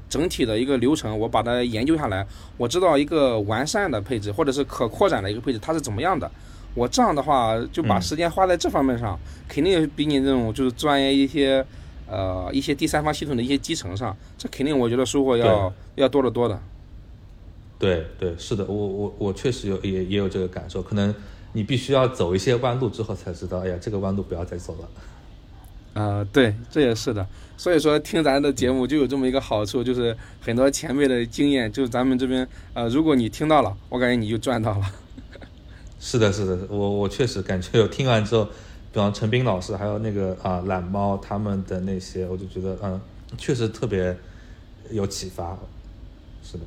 [0.10, 2.26] 整体的一个流程，我把它研究下来，
[2.58, 6.30] 我知道一个完善的配置或者是可扩展的一个配置它是怎么样的。
[6.76, 9.18] 我这样的话就把嗯时间花在这方面上，
[9.48, 11.66] 肯定比你这种就是钻研一些
[12.08, 16.60] 呃一些第三方系统的一些集成上，这肯定我觉得收获要要多得多的。
[17.80, 21.14] 对对，是的，我我我确实有也也有这个感受，可能
[21.54, 24.90] 你必须要走一些弯路之后才知道，哎呀，这个弯路不要再走了。
[25.94, 27.26] 呃，对，这也是的。
[27.58, 34.86] 所以说听咱的节目就有这么一个好处，就是很多前辈的经验，就是咱们这边呃，如果你听到了，我感觉你就赚到了。
[36.00, 43.02] 是的，是的，我我确实感觉有听完之后，比方陈斌老师还有那个啊懒猫他们的那些，我就觉得嗯，
[43.38, 44.18] 确实特别
[44.92, 45.58] 有启发。
[46.42, 46.64] 是的，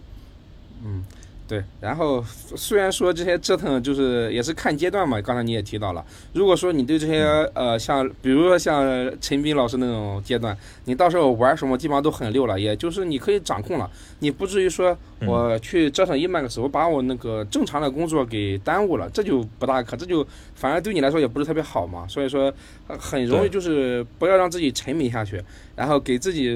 [1.49, 2.25] 对，然后
[2.57, 6.03] 虽然说这些折腾就是也是看阶段嘛，刚才你也提到了，
[6.33, 8.83] 如果说你对这些呃像比如说像
[9.21, 13.91] 陈斌老师那种阶段，你到时候玩什么基本上都很溜了，也就是你可以掌控了，
[14.23, 22.55] 你不至于说我去折腾 Emacs，我把我那个正常的工作给耽误了，这就不大可，这就反而对你来说也不是特别好嘛，所以说
[22.87, 25.43] 呃很容易就是不要让自己沉迷下去，
[25.75, 26.55] 然后给自己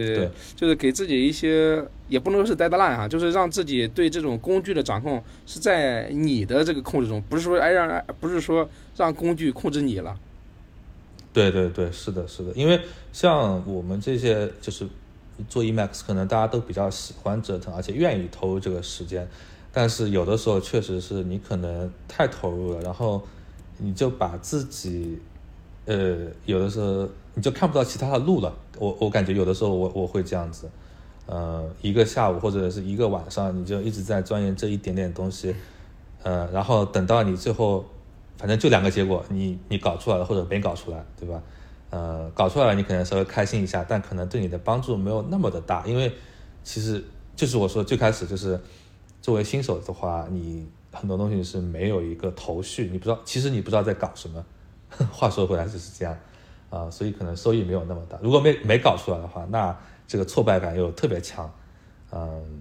[0.54, 10.16] 就是给自己一些，也不能说是 deadline 哈，就是让自己对这种工具的掌控是在你的这个控制中，不是说哎让不是说让工具控制你了。
[11.32, 12.80] 对对对，是的，是的，因为
[13.12, 14.86] 像我们这些就是
[15.48, 19.28] 做 EMAX 可能大家都比较喜欢折腾，而且愿意投入这个时间，
[19.72, 23.22] 但是有的时候确实是你可能太投入了，然后
[23.78, 25.18] 你就把自己，
[25.84, 28.54] 呃，有的时候你就看不到其他的路了。
[28.78, 30.68] 我我感觉有的时候我我会这样子，
[31.26, 35.54] 呃，一个下午或者是一个晚上，你就一直在钻研这一点点东西，
[36.22, 37.84] 呃，然后等到你最后。
[38.38, 41.42] 反正就两个结果，你你搞出来了或者没搞出来，对吧？
[41.96, 46.12] 呃，搞出来了你可能稍微开心一下，但可能对你的帮助没有那么的大，因为
[46.62, 47.02] 其实
[47.34, 48.60] 就是我说最开始就是
[49.22, 54.44] 作为新手的话，你很多东西是没有一个头绪，你不知道，其实你不知道在搞什么。
[55.10, 56.14] 话说回来就是这样
[56.68, 58.18] 啊、所以可能收益没有那么大。
[58.22, 59.74] 如果没没搞出来的话，那
[60.06, 61.50] 这个挫败感又特别强，
[62.12, 62.60] 嗯，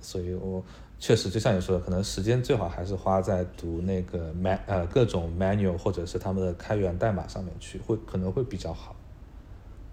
[0.00, 0.64] 所以我。
[1.00, 8.96] 确实，就像你说的，可能时间最好还是花在读那个 man 呃各种 manual 或者是他们的开源代码上面去，会可能会比较好。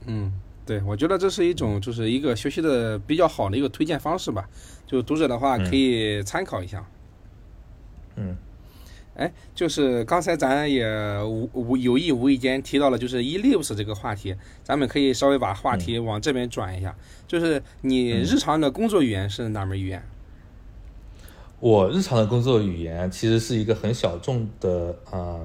[0.08, 0.34] 嗯，
[0.66, 4.50] 对，我觉得这是一种就是一个学习的比较好的一个推荐方式吧。
[4.88, 6.84] 就读者的话可以参考一下。
[8.16, 8.36] 嗯，
[9.16, 10.88] 哎，就是刚才咱也
[11.24, 16.96] 无无有意无意间提到了，就是 Ellipse 这个话题，咱们可以稍微把话题往这边转一下。
[17.28, 20.04] 就是你日常的工作语言是哪门语言？
[21.62, 25.40] 我日常的工作语言其实是一个很小众的啊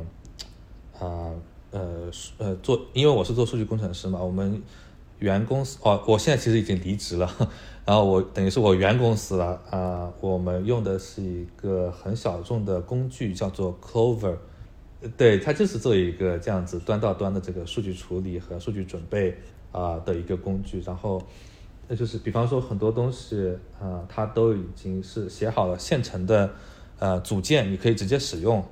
[0.98, 1.30] 啊
[1.70, 4.60] 呃呃做，因为我是做数据工程师嘛，我们
[5.20, 7.30] 原公司哦，我现在其实已经离职了，
[7.86, 14.36] 然后我等于是我原公司了啊，我们用的是一个很小众的工具，叫做 Clover，
[15.16, 19.38] 对，它就是做一个这样子端到端的这个数据处理和数据准备
[19.70, 21.22] 啊的一个工具，然后。
[21.92, 26.48] 那就是，比方说很多东西，啊，它都已经是写好了现成的，
[27.00, 28.64] 呃，组件，你可以直接使用。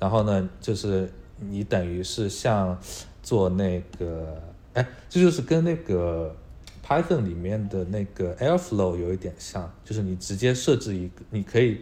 [0.00, 1.06] 然后呢，就是
[1.38, 2.78] 你等于是像
[3.22, 4.40] 做那个，
[4.72, 6.34] 哎，这就是跟那个
[6.82, 11.78] Python 里面的那个 Airflow 有一点像，就是你直接设置一个，你可以，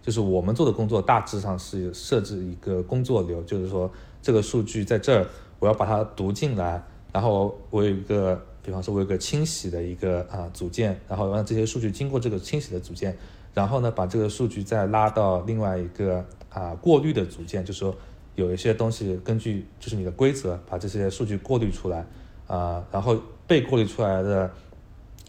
[0.00, 3.90] 就是我们做的工作大致上是设置一个工作流，就是说
[4.22, 5.26] 这个数据在这儿，
[5.58, 6.80] 我要把它读进来，
[7.12, 8.40] 然后我有一个。
[8.68, 13.16] 比方说，我有个清洗的一个啊组件，然后让这些数据经过这个清洗的组件，
[13.54, 17.96] 然后呢，把这个数据再拉到另外一个啊过滤的组件，就是说
[18.34, 22.04] 有一些东西根据就是你的规则把这些数据过滤出来
[22.46, 24.50] 啊，然后被过滤出来的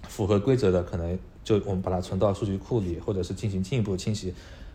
[0.10, 4.34] 符合规则的，可能就我们把它存到数据库里，或者是进行进一步清洗。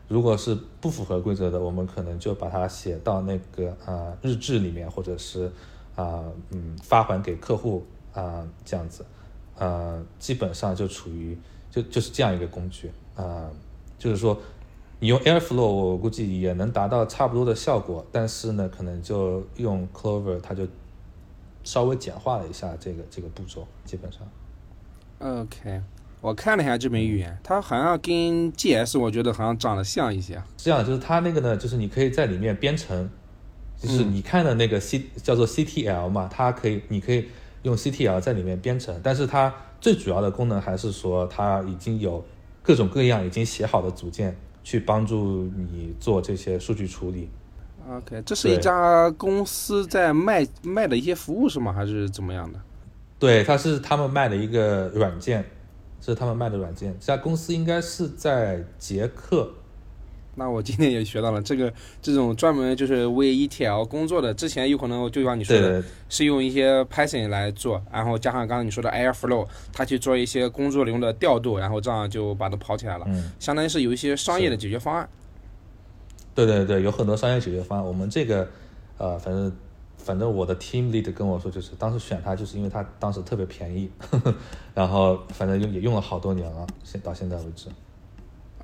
[0.09, 5.53] 如果是不符合规则的，我们可能就把它写到那个啊日志里面，或者是
[5.94, 7.85] 啊嗯发还给客户。
[8.14, 9.05] 啊，这样子，
[9.59, 11.37] 呃，基本上就处于
[11.68, 13.50] 就就是这样一个工具啊，
[13.98, 14.40] 就是说，
[15.00, 20.64] 你用 Airflow，我估计也能达到差不多的效果，但是呢，可能就用 Clover，它就
[21.64, 24.20] 稍微简化了一下这个这个步骤，基本上。
[25.18, 25.81] OK，
[26.20, 30.40] 我看了一下这门语言，它好像跟 GS，我觉得好像长得像一些。
[30.57, 33.11] 这样，就是它那个呢，就是你可以在里面编程，
[33.77, 37.29] 就是你看的那个 C 叫做 CTL 嘛，它可以，你可以。
[37.64, 42.24] 用 CTL 在里面编程，但是它最主要的功能还是说它已经有
[42.62, 47.29] 各种各样已经写好的组件去帮助你做这些数据处理。
[47.90, 51.72] OK，这是一家公司在卖卖的一些服务是吗？
[51.72, 52.59] 还是怎么样的？
[53.18, 55.44] 对，它是他们卖的一个软件，
[56.00, 56.96] 是他们卖的软件。
[57.00, 59.50] 这家公司应该是在捷克。
[60.37, 73.07] 那我今天也学到了这个这种专门就是为 ETL 工作的，之前有可能就像你说的，是用一些 Python 来做，然后加上刚才你说的 Airflow，它去做一些工作流的调度，然后这样就把它跑起来了，
[73.38, 75.09] 相当于是有一些商业的解决方案。
[76.35, 77.87] 对对对，有很多商业解决方案。
[77.87, 78.49] 我们这个，
[78.99, 79.53] 呃，反正
[79.97, 84.35] 反正我的 Team Lead 跟我说，就是当时选它，就是因为它当时特别便宜，呵 呵
[84.75, 87.68] 然后反正用也用了好多年了，现到现在为止。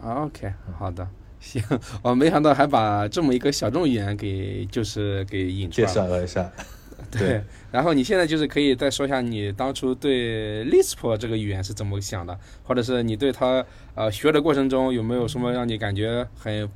[0.03, 1.07] OK，好的。
[1.41, 1.63] 行，
[2.03, 6.51] 我没想到还把这么一个小众语言给就是给引出来介绍了一下。
[7.11, 13.65] 对，然后你现在就是可以再说一下你当初对 Lisp 这个语言是怎么想的，或者是你对它
[13.97, 16.69] 呃学的过程中有没有什么让你感觉很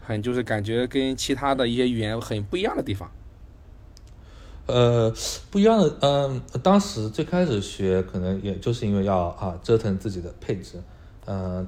[0.00, 3.10] 很就是感觉跟其他的一些语言很不一样的地方？
[4.66, 5.12] 呃，
[5.50, 10.80] 不一样的，嗯，当时最开始学可能也就是因为要啊折腾自己的配置，
[11.26, 11.66] 嗯。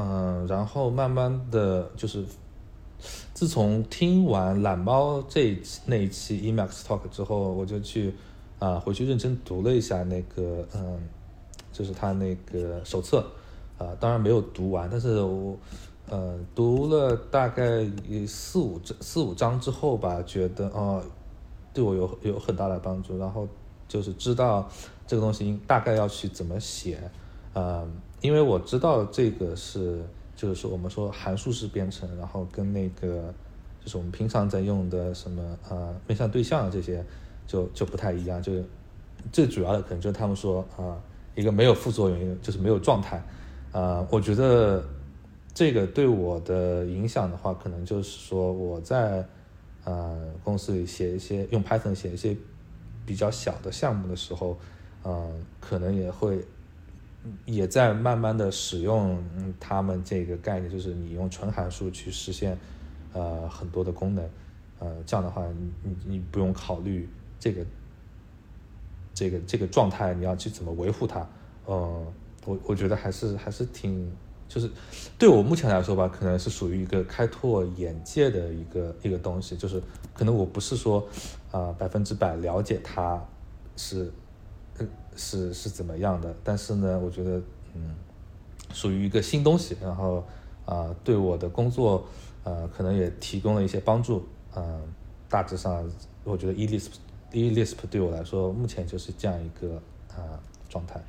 [0.00, 2.24] 嗯，然后慢慢的就是，
[3.34, 8.14] 自从听完懒猫这一那一期 Emacs Talk 之后，我就去
[8.60, 11.00] 啊回去认真读了一下那个嗯，
[11.72, 13.26] 就是他那个手册
[13.76, 15.56] 啊，当然没有读完，但是我
[16.08, 17.84] 呃读了大概
[18.24, 21.02] 四五章四五章之后吧，觉得哦
[21.74, 23.48] 对我有有很大的帮助，然后
[23.88, 24.70] 就是知道
[25.08, 27.00] 这个东西大概要去怎么写，
[27.54, 27.90] 嗯。
[28.20, 30.02] 因为我知道这个是，
[30.34, 33.32] 就是说我们说函数式编程，然后跟那个
[33.80, 37.04] 就是我们平常在用的什么呃面向对象这些
[37.46, 38.64] 就就不太一样，就是
[39.30, 41.00] 最主要的可能就是他们说啊
[41.36, 43.22] 一个没有副作用，就是没有状态，
[43.70, 44.84] 啊我觉得
[45.54, 49.24] 这个对我的影响的话，可能就是说我在
[49.84, 52.36] 呃公司里写一些用 Python 写一些
[53.06, 54.58] 比较小的项目的时候，
[55.04, 56.44] 嗯可能也会。
[57.44, 59.22] 也在慢慢的使用
[59.58, 62.58] 他们这个概念，就是你用纯函数去实现，
[63.12, 64.30] 呃，很多的功能，
[64.78, 65.46] 呃，这样的话，
[65.82, 67.64] 你你不用考虑这个，
[69.14, 71.26] 这个这个状态你要去怎么维护它，
[71.66, 72.06] 呃，
[72.44, 74.10] 我我觉得还是还是挺，
[74.48, 74.70] 就是
[75.18, 79.82] 对我目前来说吧，可能是属于一个开拓眼界的一个一个东西，就是
[80.14, 81.08] 可能我不是说
[81.50, 83.22] 啊百分之百了解它
[83.76, 84.12] 是。
[85.18, 86.34] 是是怎么样的？
[86.42, 87.42] 但是呢，我觉得，
[87.74, 87.94] 嗯，
[88.72, 90.24] 属于一个新东西，然后
[90.64, 92.06] 啊，对我的工作，
[92.44, 94.24] 呃，可能也提供了一些帮助。
[94.54, 94.80] 嗯，
[95.28, 95.84] 大致上，
[96.24, 99.74] 我觉得 eLisp，eLisp 对我来说，目前就是这样一个
[100.16, 101.02] 啊状态。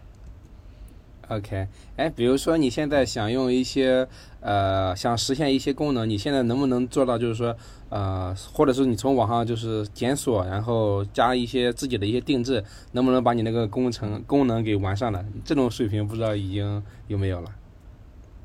[1.29, 4.07] OK，哎，比如说你现在想用一些
[4.41, 7.19] 呃，想实现一些功能，你现在能不能做到？
[7.19, 7.55] 就是说，
[7.89, 12.63] 呃，或者是你从网上就是检索，然后加一些自己的一些定制，
[12.93, 15.23] 能不能把你那个工程功能给完善了？
[15.45, 17.51] 这种水平不知道已经有没有了？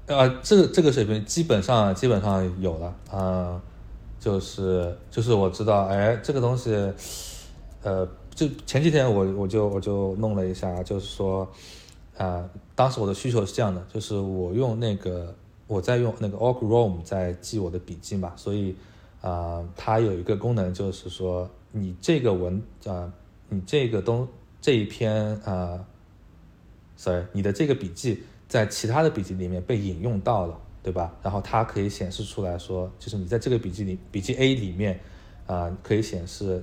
[0.08, 3.62] 呃，这个这个水平基本上基本上有了啊，
[4.20, 6.70] 就是就是我知道，哎，这个东西，
[7.82, 11.50] 呃，就前几天我我就我就弄了一下，就是说。
[12.16, 15.34] 啊，当时我的需求是这样的，就是我用那个
[15.66, 18.74] 我在用那个 o r g r o m 在记我的笔记嘛，所以
[19.20, 23.12] 啊，它有一个功能就是说，你这个文啊，
[23.48, 24.26] 你这个东
[24.60, 25.86] 这一篇啊
[26.96, 31.14] ，sorry，你的这个笔记在其他的笔记里面被引用到了，对吧？
[31.22, 34.98] 然后它可以显示出来说，就是你在这个笔记里，笔记 A 里面
[35.46, 36.62] 啊，可以显示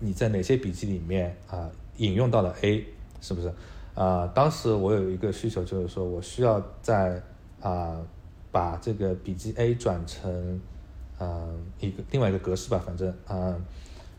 [0.00, 2.84] 你在哪些笔记里面啊引用到了 A，
[3.20, 3.52] 是不是？
[3.98, 7.20] 啊，当时我有一个需求，就是说我需要在
[7.60, 7.96] 啊
[8.52, 10.60] 把这个笔记 A 转成
[11.18, 13.56] 嗯一个另外一个格式吧，反正啊，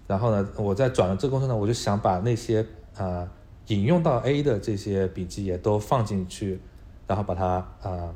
[0.05, 2.65] 然后呢，我在转的这个过程呢，我就想把那些
[2.97, 3.25] 啊
[3.67, 6.59] 引用到 A 的这些笔记也都放进去，
[7.07, 8.13] 然后把它啊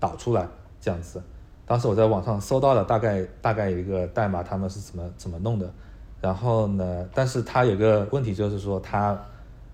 [0.00, 0.48] 导出来
[0.80, 1.22] 这样子。
[1.66, 5.72] 当时我在网上搜到了大概大概一个代码，他们是怎么怎么弄的。
[6.20, 9.16] 然后呢，但是它有个问题就是说它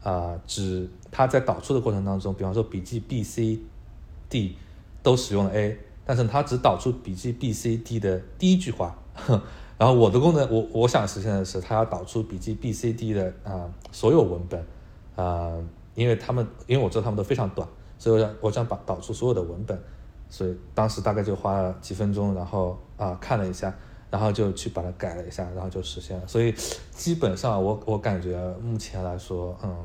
[0.02, 3.60] 啊只它在导出的过程当中，比方说笔记 B、C、
[4.30, 4.56] D
[5.02, 8.96] 都使用了 A，但是它只导出笔记 B、C、D 的第一句话。
[9.78, 14.64] 然后我的功能，我我想实现的是，它要导出笔记 B、C、D 的啊所有文本
[15.14, 15.52] 啊，
[15.94, 19.78] 因为他们因为我知道他们都非常短，所以我想我想把导出所有的文本，
[20.30, 23.74] 所以当时大概就花了几分钟，然后啊看了一下，
[24.10, 26.26] 然后就去把它改了一下，然后就实现了。
[26.26, 26.54] 所以
[26.92, 29.76] 基本上我我感觉目前来说，嗯。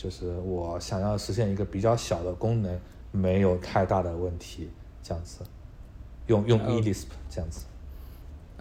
[0.00, 2.80] 就是我想要实现一个比较小的功能，
[3.12, 4.70] 没有太大的问题，
[5.02, 5.44] 这样子，
[6.26, 7.66] 用用 Elisp 这样子。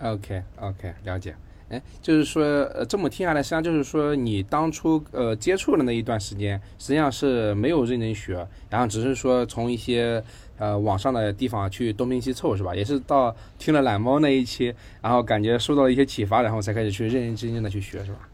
[0.04, 1.34] OK OK，了解。
[1.70, 10.22] 哎，就是说，呃，这么听下来，实际上就是说，你当初呃接触的那一段时间，实际上是没有认真学，然后只是说从一些
[10.58, 12.76] 呃网上的地方去东拼西凑，是吧？
[12.76, 18.28] 也是到听了懒猫那一期，然后感觉受到了一些启发，然后才开始去认认真真的去学，是吧？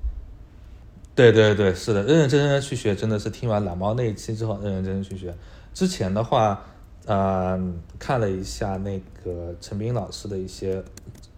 [1.15, 5.33] 对对对，是的，认认真真的去学，真的是听完懒猫那一期之后，认认真真去学。
[5.73, 6.61] 之前的话，
[7.05, 7.57] 呃，
[7.97, 10.83] 看了一下那个陈斌老师的一些，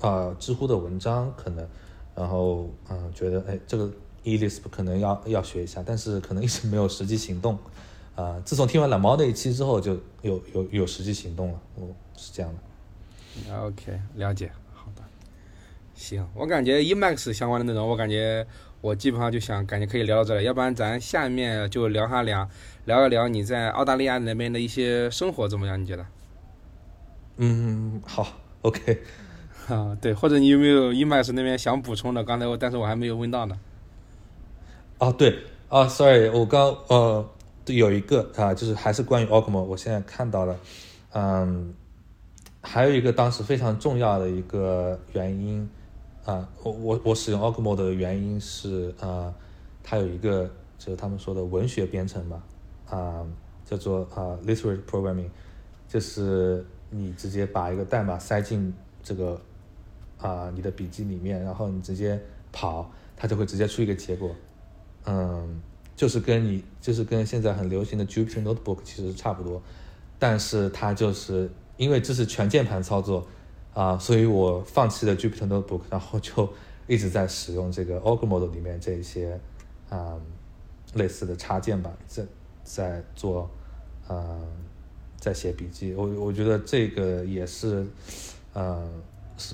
[0.02, 1.68] 呃，知乎的文章，可能，
[2.16, 3.88] 然后，嗯，觉得，哎，这个
[4.24, 7.56] Elisp 可能要要学一下，但是可能一直没有实际行动。
[8.16, 13.56] 啊，自从听完懒猫那一期之后，就有有有实际行动了，哦，是这样的。
[13.62, 15.04] OK，了解，好的，
[15.94, 18.48] 行，我感觉 Emacs 相关的内容，我感觉。
[18.82, 22.48] 我基本上就想，感觉可以聊到这里，要不然咱下面就聊下聊，
[22.86, 25.82] 聊一聊你在澳大利亚那边的一些生活怎么样？
[25.82, 26.06] 你觉得？
[27.38, 28.28] 嗯，好
[28.62, 29.02] ，OK。
[29.68, 32.24] 啊，对，或者你有没有 Emacs 那边想补充的？
[32.24, 33.60] 刚才我，但是我还没有问到呢。
[35.00, 37.28] 哦，对，啊，Sorry，我刚呃
[37.66, 40.58] 有一个啊，就是还是关于 o c m o 我现在看到了，
[41.14, 41.74] 嗯，
[42.62, 45.70] 还有一个当时非常重要的一个原因。
[46.28, 49.34] 啊，我我我使用 o g m o 的原因是啊，
[49.82, 50.44] 它有一个
[50.78, 52.44] 就是他们说的文学编程嘛，
[52.90, 53.26] 啊，
[53.64, 55.30] 叫做啊 literary programming，
[55.88, 59.40] 就是你直接把一个代码塞进这个
[60.18, 64.36] 啊你的笔记里面，然后你直接跑，它就会直接出一个结果，
[65.06, 65.62] 嗯，
[65.96, 69.62] 就是跟你就是跟现在很流行的 Jupyter Notebook 其实差不多，
[70.20, 73.26] 但是它就是因为这是全键盘操作。
[73.78, 76.52] 啊，所以我放弃了 Jupyter Notebook，然后就
[76.88, 79.40] 一直在使用这个 o g m o d e 里面这些
[79.88, 80.18] 啊
[80.96, 82.26] 类似的插件吧，在
[82.64, 83.48] 在做
[84.08, 84.40] 啊
[85.18, 85.94] 在写笔记。
[85.94, 87.86] 我我觉得这个也是，
[88.56, 88.90] 嗯，
[89.38, 89.54] 是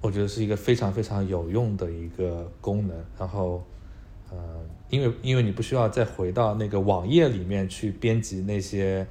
[0.00, 2.96] 我觉得是一个非常非常有用的一个功能。
[3.18, 3.62] 然后，
[4.32, 4.38] 嗯，
[4.88, 9.06] 因为因为你不需要再回到那个网页里面去编辑那些，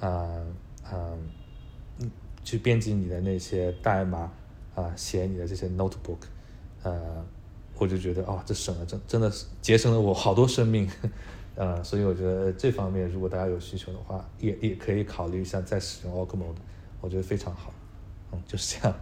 [0.00, 0.42] 啊
[0.90, 1.18] 嗯。
[2.44, 4.30] 去编辑你的那些代码
[4.74, 6.18] 啊，写你的这些 notebook，
[6.82, 7.24] 呃，
[7.78, 10.88] 我就觉得哦，这省了真真的是节省了我好多生命，
[11.56, 16.60] 呃，所以我觉得这方面如果大家有需求的话，也也可以考虑一下再使用 o c m o d
[17.00, 17.72] 我觉得非常好，
[18.32, 18.96] 嗯，就是这样。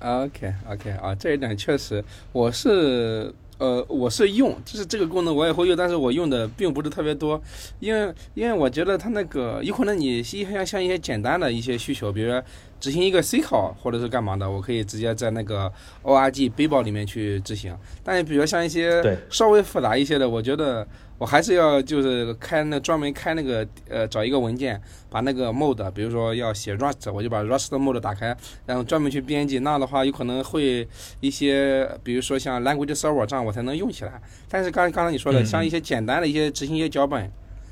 [0.00, 3.34] OK OK 啊，这一点确实我是。
[3.64, 7.40] 呃，我是用，就是这个功能我也会用，但是我用的并不是特别多，
[7.80, 12.42] 因为因为我觉得它那个有可能你像像一些简单的一些需求，比如说
[12.78, 17.74] 执行一个 C 考或者是干嘛的，我可以直接在那个 ORG 背包里面去执行。
[18.02, 20.86] 但是比如像一些对稍微复杂一些的，我觉得
[21.16, 28.36] 我还是要就是开那专门开那个呃找一个文件，把那个 mode，比如说要写 Rust，我就把 Rust mode 打开，
[28.66, 29.60] 然后专门去编辑。
[29.60, 30.86] 那样的话有可能会
[31.20, 34.20] 一些，比如说像 language server 这样我才能用起来。
[34.48, 37.30] 但是刚刚才你说的，嗯像一些简单的一些执行一些脚本，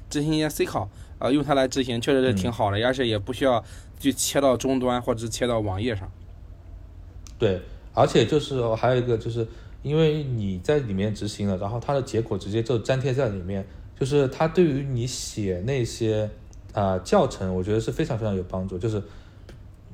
[0.09, 0.89] 执行一些 C 考，
[1.19, 3.63] 呃，用它来执行确实是挺好的，而且也不需要
[3.99, 6.11] 去切到终端或者是切到网页上。
[7.39, 7.61] 对，
[7.93, 9.47] 而且就是哦还有一个就是
[9.83, 13.67] 因为你在里面执行了，然后它的结果直接就粘贴在里面，
[13.99, 16.31] 就是它对于你写那些
[16.73, 19.03] 啊、呃教程，我觉得是非常非常有帮助，就是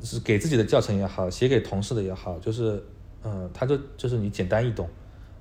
[0.02, 2.82] 是给自己的教程也好，写给同事的也好，就是
[3.22, 4.88] 嗯、呃它就就是你简单易懂，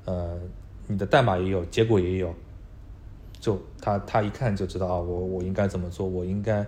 [0.05, 0.39] 呃，
[0.87, 2.33] 你的代码也有，结果也有，
[3.39, 6.65] 就他他一看就知道啊，我我应该怎么做，我应该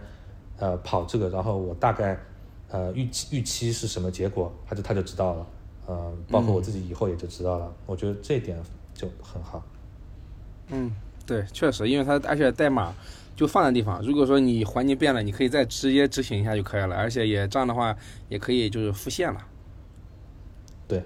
[0.57, 2.19] 呃跑这个，然后我大概
[2.69, 5.47] 呃预期预期是什么结果，他就他就知道了，
[5.89, 8.55] 呃，包括我自己以后也就知道了，我觉得这一点
[8.93, 9.65] 就很好。
[10.67, 10.91] 嗯，
[11.25, 12.93] 对，确实，因为它而且代码
[13.35, 19.41] 就放在地方，如果说你环境变了，你可以再直接执行一下就可以了，而且也这样的话也可以就是复现了。
[20.87, 21.03] 对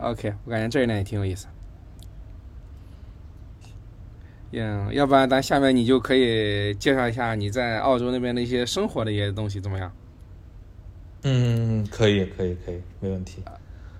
[0.00, 1.46] ，OK，我感觉这一点也挺有意思。
[4.50, 9.92] 嗯，要不然咱下面你就可以介绍一下你在澳洲那边的一些生活的一些东西怎么样？
[11.22, 13.42] 嗯，可以可以可以，没问题。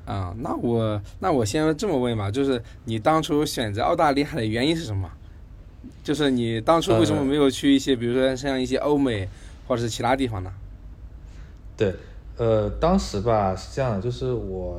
[0.05, 5.11] 啊、那我那我先这么问吧，就是你当初选择澳大利亚的原因是什么？
[6.03, 9.29] 就是你当初为什么没有去一些，比如说像一些欧美
[9.67, 10.53] 或者是其他地方呢？
[11.77, 11.95] 对，
[12.37, 14.79] 呃，当时吧是这样的，就是我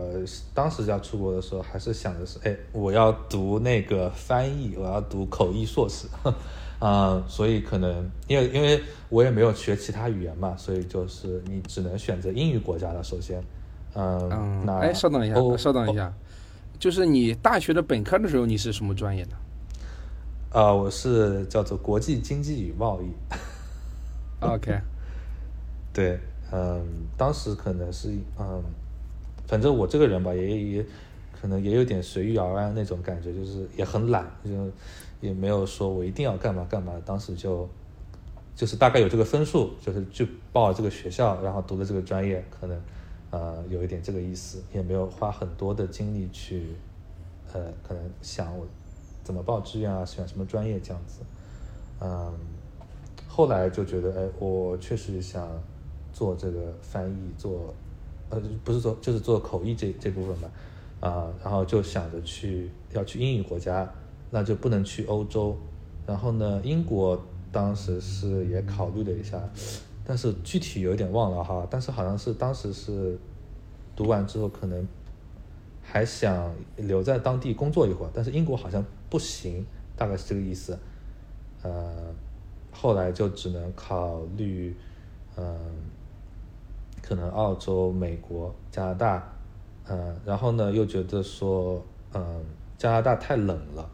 [0.54, 6.08] 当时要出国的时候，还是想的是，哎，我要读那个翻译，我要读口译硕士，
[6.86, 13.42] 啊、所以可能因为因为我也没有学其他语言嘛，所以就是你只能选择英语国家的，首先，
[13.96, 16.14] 嗯，嗯，那哎，稍等一下，欧稍等一，下，
[16.78, 19.32] 就是你大学的本科的时候你是什么专业的？
[20.60, 23.12] 啊、我是叫做国际经济与贸易
[24.42, 24.82] ，OK，
[25.94, 26.20] 对，
[26.52, 28.62] 嗯，当时可能是嗯，
[29.48, 30.86] 反正我这个人吧，也也
[31.42, 34.52] 可能也有点随遇而安那种感觉，就是也很懒，就
[35.24, 36.94] 也没有说我一定要干嘛干嘛。
[37.06, 37.68] 当时就
[38.56, 42.82] 就是大概有这个分数，就是去报了这个学校，然后读的这个专业，可能
[43.32, 46.76] 呃有一点这个意思，也没有花很多的精力去
[47.54, 48.68] 呃可能想我
[49.24, 51.22] 怎么报志愿啊，选什么专业这样子，
[52.02, 52.34] 嗯。
[53.36, 55.50] 后来就觉得，哎，我确实想
[56.14, 57.74] 做这个翻译，做，
[58.30, 60.48] 呃，不是做，就是做口译这这部分吧，
[61.00, 63.92] 啊、然后就想着去要去英语国家，
[64.34, 65.56] 那就不能去欧洲，
[66.08, 69.40] 然后呢，英国当时是也考虑了一下，
[70.04, 73.20] 但是具体有点忘了哈，但是好像是当时是
[73.96, 74.88] 读完之后可能
[75.84, 79.64] 还想留在当地工作一会儿，但是英国好像不行，
[79.96, 80.78] 大概是这个意思，
[81.62, 82.14] 呃。
[82.76, 84.76] 后来就只能考虑，
[85.38, 85.56] 嗯，
[87.04, 89.32] 可能澳洲、美国、加拿大，
[89.88, 92.44] 嗯，然后呢又觉得说，嗯，
[92.76, 93.88] 加拿大太冷了，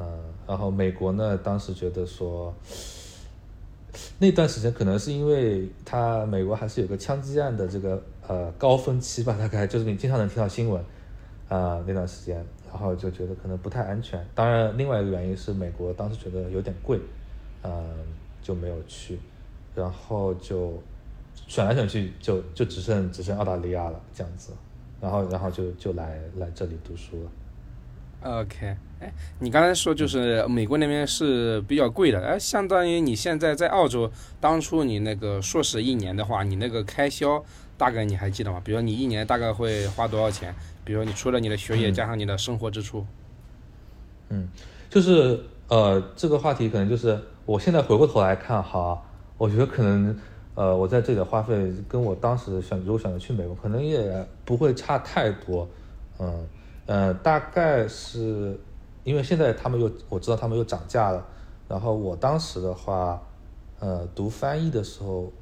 [0.00, 0.06] 嗯，
[0.48, 2.54] 然后美国呢当时觉得说，
[4.18, 10.82] 那段时间可能是因为它美国还是有个枪击案的这个呃高峰期吧，大概就是你经常能听到新闻，
[11.48, 14.26] 啊、那段时间，然后就觉得可能不太安全。
[14.34, 16.98] 当然，另外一个原因是美国当时觉得有点贵。
[17.62, 17.70] 嗯，
[18.40, 19.18] 就没有去，
[19.74, 20.82] 然后就
[21.34, 24.54] 选来选去就就只剩只剩澳大利亚了这样子，
[24.98, 28.40] 然后然后就就来来这里读书了。
[28.40, 37.42] OK，哎，你刚才说就是美国那边是比较贵的，哎，相当于你现在在澳洲，当初你那个硕士一年的话，你那个开销
[37.78, 38.60] 大概你还记得吗？
[38.62, 40.54] 比如说你一年大概会花多少钱？
[40.84, 43.06] 比如说你除了你的学业嗯加上你的生活支出，
[44.28, 44.48] 嗯，
[44.88, 49.00] 就是呃这个话题可能就是我现在回过头来看哈，
[49.38, 50.18] 我觉得可能
[50.54, 55.66] 呃我在这里的花费跟我当时选如果选择去美国，可能也不会差太多，
[56.18, 56.46] 嗯
[56.86, 58.58] 呃大概是
[59.04, 61.26] 因为现在他们又我知道他们又涨价了，
[61.68, 63.22] 然后我当时的话，
[63.78, 65.32] 呃读翻译的时候。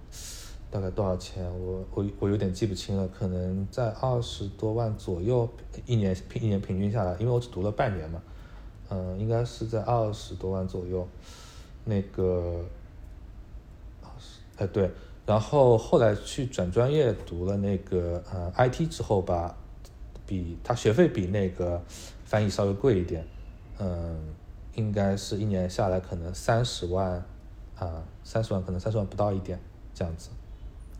[0.70, 1.42] 大概多少钱？
[1.58, 5.48] 我我我有点记不清了，可能在二十多万左右，
[5.86, 8.20] 一年平一年平均下来，因为我只读了半年嘛，
[8.90, 11.08] 嗯、应该是在二十多万左右。
[11.86, 12.62] 那个，
[14.58, 14.90] 哎对，
[15.24, 19.56] 然后后来去转专业读了那个呃 IT 之后吧，
[20.26, 21.80] 比他学费比那个
[22.26, 23.26] 翻译稍微贵一点，
[23.78, 24.18] 嗯，
[24.74, 27.22] 应该是一年下来可能三十万，
[27.78, 29.58] 啊、三十万可能三十万不到一点
[29.94, 30.30] 这样子。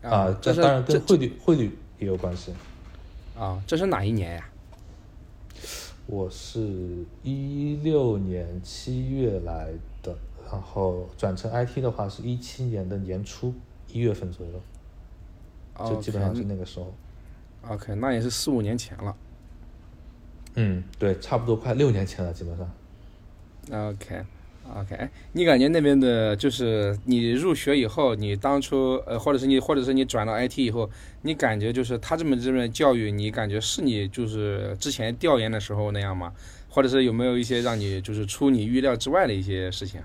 [0.01, 2.53] 啊，这当然跟汇率汇率也有关系。
[3.37, 4.49] 啊，这是哪一年呀？
[6.07, 9.69] 我是一六年七月来
[10.01, 10.15] 的，
[10.49, 13.53] 然后转成 IT 的话是一七年的年初
[13.87, 16.93] 一月份左右，就基本上是那个时候。
[17.67, 19.15] OK，那也是四五年前了。
[20.61, 22.69] 嗯，对，差不多快六年前了，基本上。
[23.71, 24.21] OK
[24.77, 30.89] OK，哎，你感觉那边的，就是你入学以后，你当初呃，或者是你，或者是你转到 IT 以后，
[31.21, 36.33] 你感觉就是他这么这边教育，你感觉是你就是之前调研的时候那样吗？
[36.69, 40.01] 或者是有没有一些让你就是出你预料之外的一些事情？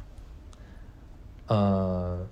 [1.48, 2.24] 呃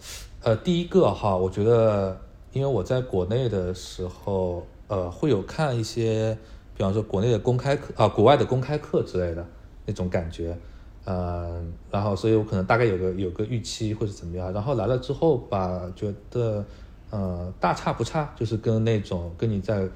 [0.43, 2.21] 呃，第一个哈，我觉得，
[2.53, 6.39] 因为我在国内的时候，呃，会有看一些，
[6.77, 9.47] 比方说国内的公开课啊、国外的公开课之类的
[9.87, 10.57] 那种感觉，
[11.05, 16.65] 呃，然后所以我可能大概有个有个预期或者怎么样，然后来了之后吧，觉得
[17.11, 19.89] 呃大差不差，就是跟那种跟你在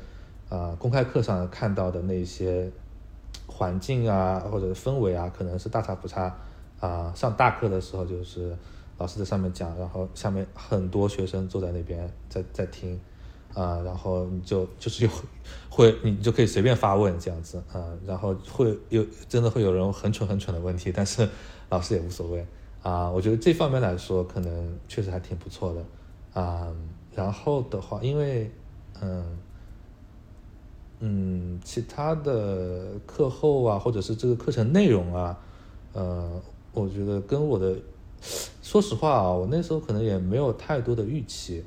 [0.48, 2.70] 啊、公开课上看到的那些
[3.46, 6.32] 环境啊或者氛围啊，可能是大差不差
[6.78, 8.56] 啊、上大课的时候就是
[8.98, 13.00] 老师在上面讲，然后下面很多学生坐在那边在在听
[13.56, 15.10] 啊、然后你就就是有
[15.70, 21.26] 会你就可以随便发问这样子啊、然后会有真的会有人很蠢很蠢的问题，但是
[21.70, 22.46] 老师也无所谓
[22.82, 25.84] 啊、我觉得这方面来说可能确实还挺不错的
[26.40, 26.72] 啊、
[27.14, 28.50] 然后的话，因为
[29.00, 29.38] 嗯。
[30.98, 35.38] 嗯，其他的课后啊，或者是这个课程内容啊，
[35.92, 36.42] 呃，
[36.72, 37.76] 我觉得跟我的，
[38.62, 41.62] 说实话啊，我那时候可能也没有太多的预期，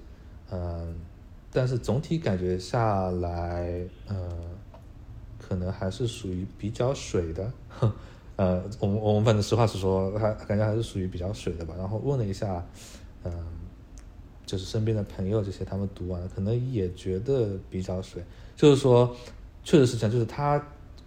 [0.50, 1.00] 嗯、
[1.52, 4.30] 但是总体感觉下来，呃，
[5.40, 7.52] 可能还是属于比较水的，
[8.38, 11.74] 呃，我们我们反正实话实说，还感觉还是属于比较水的吧。
[11.78, 12.64] 然后问了一下，
[13.24, 13.32] 嗯、
[14.46, 18.24] 就是身边的朋友这些，他们读完可能也觉得比较水，
[18.56, 19.16] 就是说，
[19.64, 20.64] 确实是这样，就是它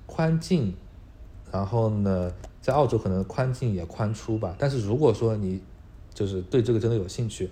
[0.06, 0.74] 宽进，
[1.50, 4.56] 然后呢，在澳洲可能宽进也宽出吧。
[4.58, 5.62] 但是如果说你
[6.12, 7.48] 就是对这个真的有兴趣，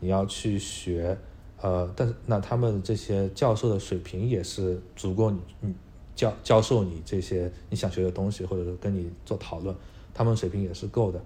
[0.00, 1.18] 你要去学，
[1.60, 5.74] 呃，但是那他们这些教授的水平也是足够你你
[6.14, 9.74] 教教授你这些你想学的东西，或者是跟你做讨论，
[10.12, 11.20] 他们水平也是够的。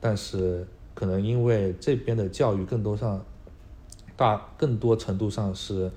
[0.00, 3.24] 但是可能因为这边的教育更多上
[4.16, 5.90] 大更多程度上是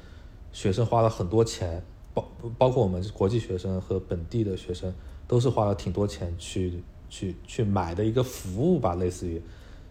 [0.51, 1.83] 学生花了很多钱，
[2.13, 2.25] 包
[2.57, 4.93] 包括我们国际学生和本地的学生
[5.27, 9.41] 都是花了挺多钱去去去买的一个服务吧，类似于，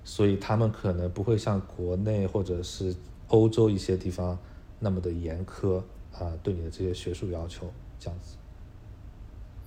[0.02, 2.94] 所以他们可能不会像国内或者是
[3.28, 4.38] 欧洲一些地方
[4.78, 8.36] 那么的严苛啊、对你的这些学术要求这样子。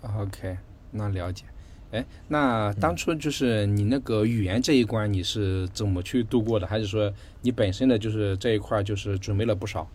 [0.02, 0.58] OK，
[0.92, 1.46] 那了解。
[1.92, 6.68] 哎，那当初就是你那个语言这一关，你是怎么去度过的？
[6.68, 9.90] 还是说你本身的就是这一块儿就是准备了不少？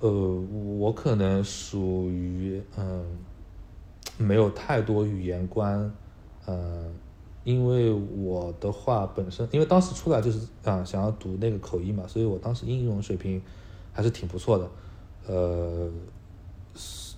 [0.00, 3.04] 呃，我可能属于嗯，
[4.16, 5.92] 没有太多语言观，
[6.46, 6.90] 呃，
[7.44, 13.40] 因为我的话本身，因为当时出来就是啊想要读那个口译嘛，所以我当时英语水平
[13.92, 14.70] 还是挺不错的，
[15.26, 15.90] 呃，
[16.74, 17.14] 是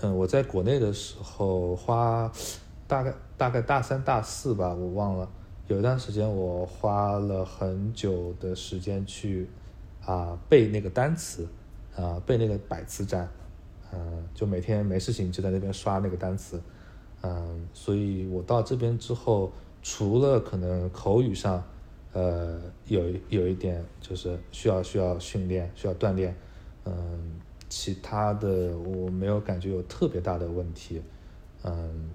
[0.00, 2.30] 嗯，我在国内的时候花
[2.86, 5.28] 大概大概大三大四吧，我忘了，
[5.68, 9.48] 有一段时间我花了很久的时间去
[10.04, 11.46] 啊背那个单词。
[11.94, 13.28] 啊、背那个百词斩，
[13.92, 16.58] 嗯、就每天没事情就在那边刷那个单词，
[17.22, 19.52] 嗯、所以我到这边之后，
[19.82, 21.62] 除了可能口语上，
[22.12, 26.34] 呃，有有一点就是需要需要训练，需要锻炼，
[26.84, 31.00] 嗯、其他的我没有感觉有特别大的问题，
[31.62, 32.10] 嗯，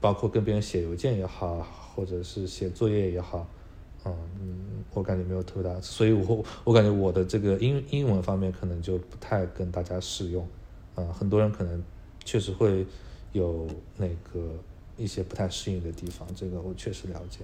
[0.00, 3.46] 包括跟别人写邮件也好，或者是写作业也好，
[4.04, 10.46] 嗯嗯，我感觉没有特别大，所以我我感觉我的这个英英文方面可能就不太跟大家适用，
[10.96, 11.82] 嗯，很多人可能
[12.24, 12.86] 确实会
[13.32, 13.66] 有
[13.96, 14.54] 那个
[14.96, 17.40] 一些不太适应的地方，这个我确实了解。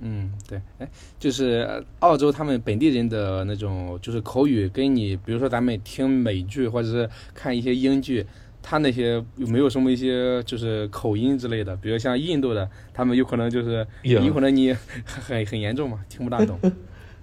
[0.00, 0.90] 嗯，对，哎，
[1.20, 8.26] 就是呃澳洲他们本地人的那种就是口语，跟你比如说咱们听美剧或者是看一些英剧，
[8.60, 11.76] 他那些有没有什么一些就是口音之类的？
[11.76, 14.72] 比如像印度的，他们有可能就是有有可能你
[15.04, 16.58] 很很严重嘛，听不大懂。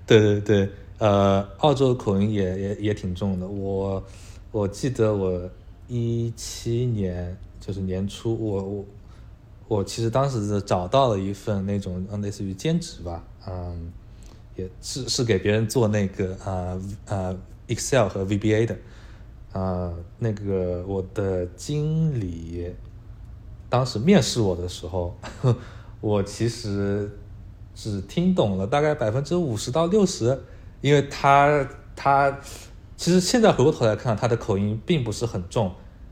[0.07, 0.69] 对对对，
[0.99, 3.45] 呃，澳洲口音也也也挺重的。
[3.45, 4.01] 我
[4.51, 5.49] 我记得我
[5.89, 8.85] 一七年就是年初，我我
[9.69, 13.93] 我其实当时是找到了一份那种类似于兼职吧，嗯，
[14.57, 17.33] 也是是给别人做那个啊啊、
[17.67, 18.77] Excel 和 VBA 的，
[19.53, 22.73] 啊、那个我的经理
[23.69, 25.15] 当时面试我的时候，
[26.01, 27.09] 我其实
[27.73, 30.37] 只听懂了大概百分之五十到六十，
[30.81, 32.39] 因为他他
[32.97, 35.71] 其实现在回过头来看，他的口音并不是很重，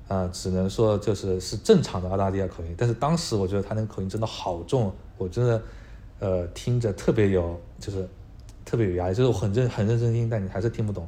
[0.09, 2.75] 啊、只能说就是是正常的澳大利亚口音。
[2.75, 5.61] 但是当时我觉得他那个口音真的好重，我真的
[6.19, 8.05] 呃听着特别有就是
[8.65, 11.07] 特别有压力，就是我很认很认真听，但你还是听不懂。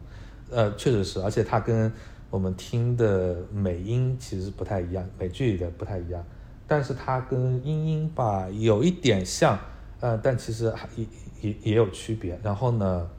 [0.52, 1.92] 呃，确实是，而且它跟
[2.30, 6.24] 我们听的美音其实不太一样，美剧里的不太一样，
[6.68, 9.60] 但是它跟英音吧有一点像，
[10.00, 11.06] 呃，但其实还也
[11.42, 12.40] 也也有区别。
[12.44, 13.10] 然后呢，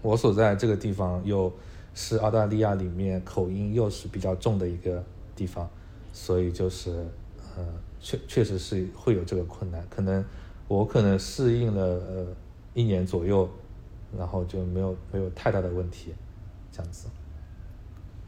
[0.00, 1.52] 我所在这个地方又
[2.00, 5.02] 是澳大利亚里面口音又是比较重的一个
[5.34, 5.68] 地方，
[6.12, 6.92] 所以就是
[7.56, 7.66] 呃，
[8.00, 9.84] 确确实是会有这个困难。
[9.90, 10.24] 可能
[10.68, 12.26] 我可能适应了呃
[12.72, 13.50] 一年左右，
[14.16, 16.14] 然后就没有没有太大的问题，
[16.70, 17.08] 这样子。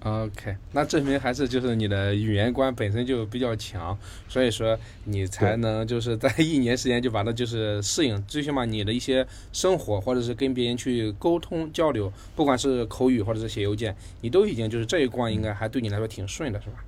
[0.03, 3.99] OK，那证明还是就是你的语言观本身就比较强，
[4.29, 16.83] 所以说你才能就是在一年时间就把它就是适应，最起码你的一些生活或者是跟别人去沟通交流，不管是口语或者是写邮件，你都已经就是这一关应该还对你来说挺顺的，是吧？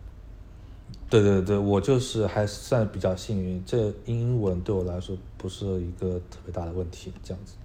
[1.10, 7.56] 对对对，我就是还算比较幸运，这英文对我来说不是一个特别大的问题，这样子。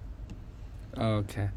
[0.97, 1.47] OK，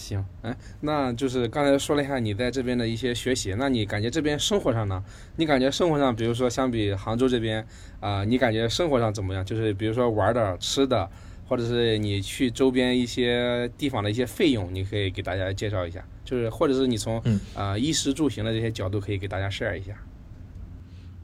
[0.00, 5.04] 行，哎，那就是刚才说了一下你在这边的一些学习，那你感觉这边生活上呢？
[5.36, 7.66] 你感觉生活上，比如说相比杭州这边，
[8.00, 9.44] 啊、你感觉生活上怎么样？
[9.44, 11.08] 就是比如说玩的、吃的，
[11.46, 19.92] 或者是你去周边一些地方的一些费用，你可以给大家介绍一下，就是或者是你从嗯啊、衣食住行的这些角度，可以给大家 share 一下。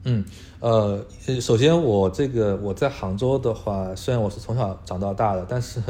[0.03, 0.23] 嗯，
[0.61, 5.81] 呃，呃首先我这个我在杭州的话，虽然我是从小长到大的，但是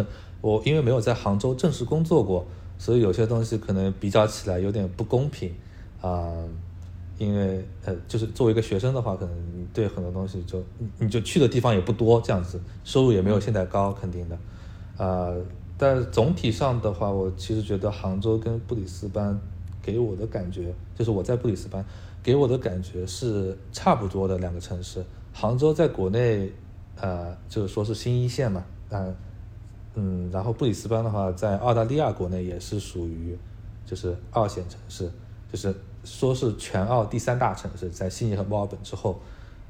[0.42, 2.48] 我因为没有在杭州正式工作过，
[2.78, 5.54] 所以有些东西可能比较起来有点不公平
[6.02, 6.32] 啊、
[7.18, 14.38] 因为呃，就是作为一个学生的话，可能对很多东西就你你就去的地方也不多，这样子收入也没有现在高，肯定的，
[14.98, 15.34] 啊、
[15.78, 19.40] 但总体上的话，我其实觉得杭州跟布里斯班
[19.82, 21.84] 给我的感觉，就是我在布里斯班
[22.22, 25.04] 给我的感觉是差不多的两个城市。
[25.34, 26.52] 杭州在国内，
[26.96, 29.16] 呃，就是说是新一线嘛，嗯、
[30.00, 33.36] 嗯，然后布里斯班的话，在澳大利亚国内也是属于
[33.84, 35.12] 就是二线城市，
[35.52, 35.74] 就是
[36.04, 39.20] 说是全澳第三大城市，在悉尼和墨尔本之后，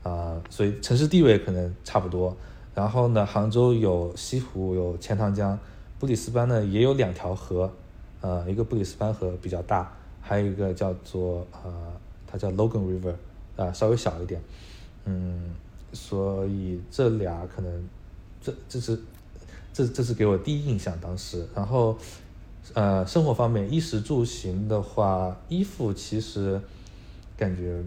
[0.03, 2.36] 啊、所以城市地位可能差不多。
[2.75, 5.57] 然后呢，杭州有西湖，有钱塘江，
[5.97, 7.71] 布里斯班呢也有两条河，
[8.19, 9.89] 呃，一个布里斯班河比较大，
[10.21, 11.71] 还有一个叫做呃，
[12.28, 13.15] 它叫 Logan River，
[13.55, 14.41] 啊、稍微小一点，
[15.05, 15.55] 嗯，
[15.93, 17.89] 所以这俩可能，
[18.41, 18.99] 这这是
[19.78, 21.95] 这这是给我第一印象当时，然后
[22.73, 26.59] 呃，生活方面衣食住行的话，衣服其实
[27.38, 27.84] 感觉。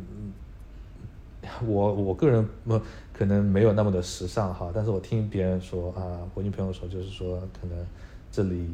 [1.67, 2.81] 我我个人么
[3.15, 7.87] 可能没有那么的时尚哈，但是我听别人说啊，我女朋友说就是说可能
[8.31, 8.69] 这里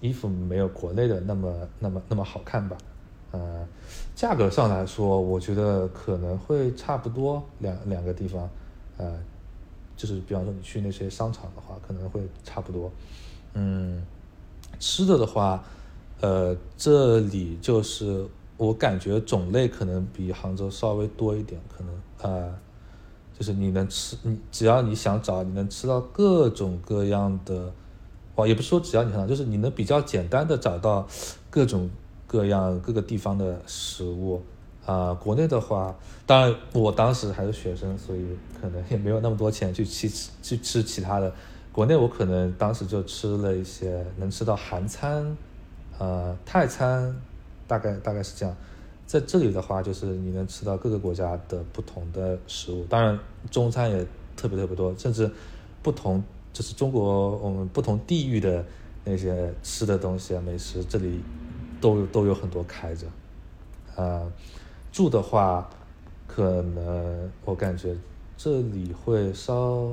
[0.00, 2.78] 衣服没有国内的那么那么那么好看吧，
[3.32, 3.66] 呃，
[4.14, 8.48] 价格上来说，我觉得可能会差不多两两个地方，
[8.96, 9.18] 呃，
[9.96, 12.90] 就是比方说你去那些商场的话，可能会差不多，
[13.54, 14.02] 嗯，
[14.80, 15.62] 吃的的话，
[16.20, 18.26] 呃，这里就是
[18.56, 22.54] 我感觉种类可能比杭州稍微多一点，可能呃，
[23.38, 27.72] 就是你能吃，你只要你想找，你能吃到各种各样的，
[28.34, 31.06] 哦，也不是说只要你想找，就是你能比较简单的找到
[31.50, 31.90] 各种
[32.26, 34.42] 各样各个地方的食物。
[34.84, 35.94] 啊、国内的话，
[36.26, 38.26] 当然我当时还是学生，所以
[38.60, 40.08] 可能也没有那么多钱去吃
[40.42, 41.32] 去吃其他的。
[41.70, 45.36] 国内我可能当时就吃了一些能吃到韩餐，
[45.98, 47.14] 呃，泰餐，
[47.66, 48.54] 大概大概是这样。
[49.06, 53.18] 在这里的话，就是你能吃到各个国家的不同的食物，当然
[53.50, 54.06] 中餐也
[54.36, 55.30] 特别特别多，甚至
[55.82, 56.22] 不同
[56.52, 58.64] 就是中国我们不同地域的
[59.04, 61.20] 那些吃的东西啊美食，这里
[61.80, 63.06] 都都有很多开着。
[63.96, 64.30] 呃，
[64.92, 65.68] 住的话，
[66.28, 67.96] 可能我感觉
[68.36, 69.88] 这里会稍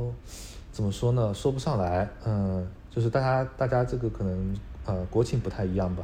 [0.74, 1.34] 怎么说呢？
[1.34, 4.54] 说不上来，嗯，就是大家大家这个可能
[4.86, 6.04] 呃国情不太一样吧，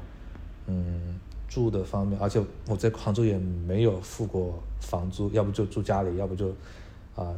[0.67, 1.19] 嗯，
[1.49, 6.49] 住的方面，而且我在杭州也没有付过房租，要不就住家里，要不就
[7.15, 7.35] 啊、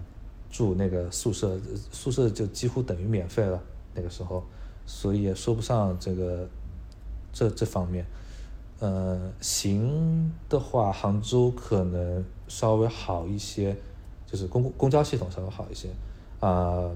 [0.51, 1.59] 住那个宿舍，
[1.91, 3.59] 宿舍就几乎等于免费了
[3.95, 4.43] 那个时候，
[4.85, 6.47] 所以也说不上这个
[7.33, 8.05] 这这方面。
[8.79, 13.75] 呃，行的话，杭州可能稍微好一些，
[14.25, 15.89] 就是公公交系统稍微好一些。
[16.39, 16.91] 啊、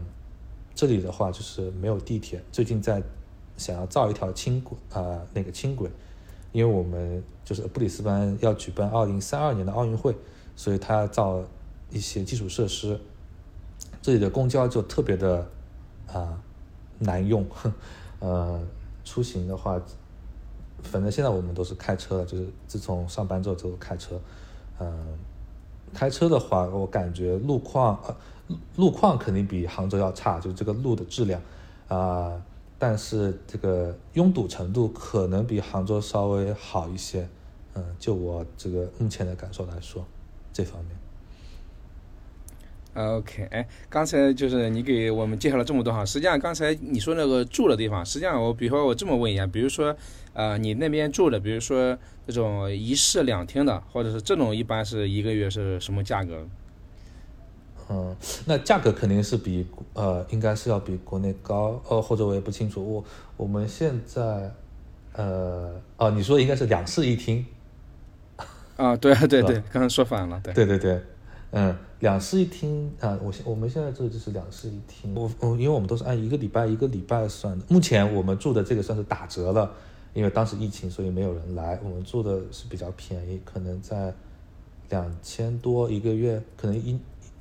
[0.75, 3.01] 这里的话就是没有地铁，最近在
[3.57, 5.89] 想要造一条轻轨啊、那个轻轨，
[6.51, 10.15] 因为我们就是布里斯班要举办二零三二年的奥运会，
[10.55, 11.43] 所以他要造
[11.89, 12.99] 一些基础设施。
[14.03, 15.49] 这里的公交就特别的
[16.07, 16.39] 啊、
[16.99, 17.43] 难用，
[18.19, 18.59] 呃，
[19.03, 19.81] 出行的话
[20.83, 24.19] 反正现在我们都是开车，就是自从上班之后都是开车。
[24.79, 25.17] 嗯，
[25.93, 28.15] 开车的话，我感觉路况呃
[28.75, 31.41] 路况肯定比杭州要差，就是这个路的质量
[31.87, 32.41] 啊、
[32.79, 37.27] 但是这个拥堵程度可能比杭州稍微好一些。
[37.73, 40.05] 嗯，就我这个目前的感受来说，
[40.51, 41.00] 这方面。
[42.93, 49.95] OK，哎，刚才就是你给我们介绍了这么多哈，实际上刚才你说那个住的地方，实际上我比如说我这么问一下，比如说
[50.33, 56.45] 呃你那边住的，比如说这种一室两厅的，或者是这种一般是一个月是什么价格？
[57.89, 58.15] 嗯，
[58.45, 62.81] 那价格肯定是比呃，应该是要比国内高，呃，或者我也不清楚。
[62.95, 64.49] 我我们现在，
[65.13, 67.45] 呃，哦，你说应该是两室一厅，
[68.77, 70.53] 啊，对对对，刚才说反了，对。
[70.53, 71.01] 对对对，
[71.51, 79.69] 嗯，两室一厅啊，我现我们现在这个就是两室一厅，我我因为我们都是按一个礼拜一个礼拜算的，目前我们住的这个算是打折了，
[80.13, 84.13] 因为当时疫情，所以没有人来，我们住的是比较便宜，可能在
[84.89, 86.97] 两千多一个月，可能一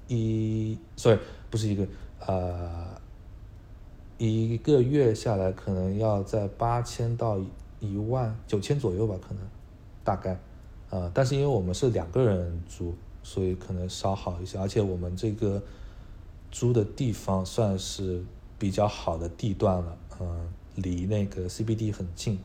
[0.09, 1.87] 一，sorry，不是一个，
[2.27, 2.89] 呃，
[4.19, 7.39] 一个月下来可能要在八千到
[7.79, 9.43] 一万九千左右吧，可能
[10.03, 10.37] 大概，
[10.91, 12.93] 呃，但是因为我们是两个人住，
[13.23, 15.63] 所以可能稍好一些，而且我们这个
[16.51, 18.25] 租的地方算是
[18.59, 22.39] 比较好的地段了，嗯、离那个 CBD 很近，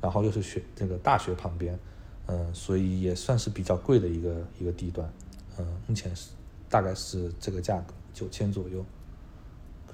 [0.00, 1.78] 然后又是学这个大学旁边，
[2.26, 5.12] 嗯、所以也算是比较贵的一个一个地段，
[5.58, 6.30] 嗯、目前是
[6.68, 8.84] 大概是这个价格九千左右。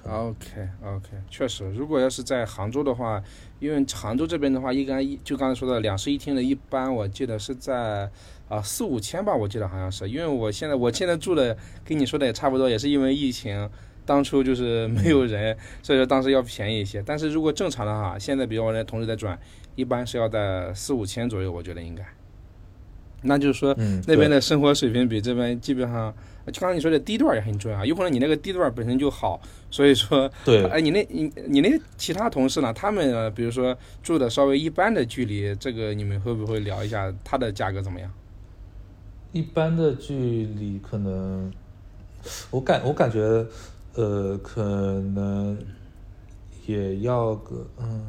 [0.09, 3.21] OK OK，确实，如果要是在杭州的话，
[3.59, 8.09] 因为杭州这边的话，一般一就刚才说的两室一厅的，一般我记得是在
[8.47, 13.69] 啊四五千吧，我记得好像是，因为我现在我现在住的跟你说的也差不多，也是因为疫情，
[14.05, 17.03] 当初就是 没有人，所以说当时要便宜一些。
[17.05, 19.37] 但是如果正常的话，现在比如我那同事在转，
[19.75, 22.05] 一般是要在四五千左右，我觉得应该。
[23.23, 26.13] 那就是说，嗯，那边的生活水平比这边基本上，
[26.51, 29.41] 就刚才你说的地段也很重要，有可能你那个地段本身就好，
[29.71, 32.71] 所以说，对哎，你那你你那其他同事呢？
[32.73, 38.11] 他们呃比如说住的稍微一般的距离，这个你们会不会聊一下它的价格怎么样？
[39.33, 40.13] 一般的距
[40.45, 41.51] 离可能，
[42.49, 43.45] 我感我感觉，
[43.95, 45.57] 呃，可能
[46.65, 48.05] 也要个嗯，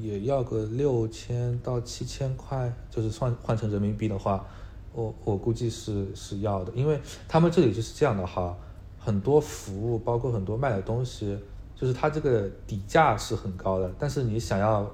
[0.00, 4.44] 也要个六千到七千块，就是换换成人民币的话，
[4.92, 8.56] 我我估计是是要的，因为他们这里就是这样的哈，
[8.98, 11.38] 很多服务包括很多卖的东西，
[11.74, 14.88] 就是它这个底价是很高的，但是你想要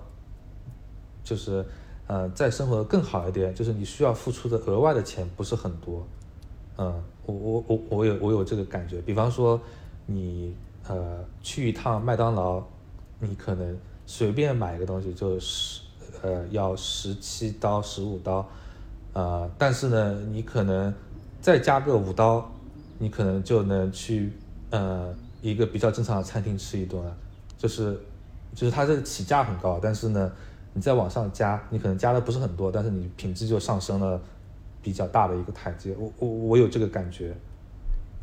[1.23, 1.65] 就是
[2.07, 6.07] 呃再生活的更好一点，就是你需要付出的额外的钱不是很多。
[6.77, 9.01] 嗯，我我我我有我有这个感觉。
[9.03, 9.61] 比方说
[10.07, 10.55] 你
[10.89, 12.63] 呃去一趟麦当劳，
[13.21, 15.81] 你可能随便买一个东西就十
[16.23, 18.47] 呃要十七刀十五刀，
[19.13, 20.93] 呃，但是呢你可能
[21.41, 22.51] 再加个五刀，
[22.99, 24.33] 你可能就能去
[24.71, 27.17] 呃一个比较正常的餐厅吃一顿了。
[27.57, 27.99] 就是
[28.55, 30.31] 就是它这个起价很高，但是呢，
[30.75, 34.21] 你再往上加，你可能加的不是很多，但是你品质就上升了
[34.83, 35.95] 比较大的一个台阶。
[35.99, 37.35] 我我我有这个感觉，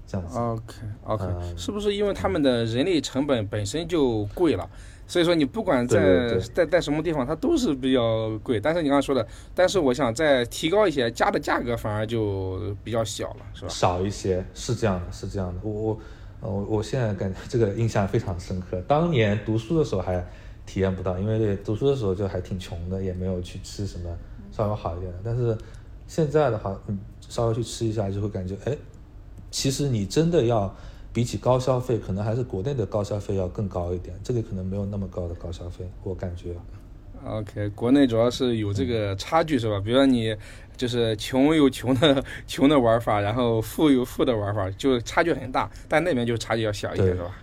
[0.06, 0.38] 这样子。
[0.38, 4.70] OK OK，、嗯是不是因为他们的人力成本本身就贵了？
[5.12, 8.62] 所以说你不管在对对对在在什么地方，它都是比较贵。
[8.62, 13.68] 但是你刚刚说的，但是我想再提高一些，加的价格反而就比较小了，是吧？
[13.68, 15.60] 少一些，是这样的，是这样的。
[15.64, 16.00] 我我
[16.40, 18.82] 呃我我现在感觉这个印象非常深刻。
[18.88, 20.26] 当年读书的时候还
[20.66, 24.10] 体验不到，因为读书的时候就还挺穷的，也没有去吃什么
[24.50, 25.20] 稍微好一点的。
[25.26, 25.58] 但是
[26.08, 26.98] 现在的话，嗯
[27.28, 28.78] 稍微去吃一下，就会感觉，哎，
[29.50, 30.74] 其实你真的要
[31.14, 34.16] 比起高消费，可能还是国内的高消费要更高一点。
[34.24, 36.56] 这里可能没有那么高的高消费，我感觉。
[37.24, 39.80] OK，国内主要是有这个差距是吧？
[39.80, 40.36] 比如说你
[40.76, 45.70] 就是穷有穷的 穷的玩法，然后富有富的玩法，就差距很大。
[45.88, 47.36] 但那边就差距要小一些是吧？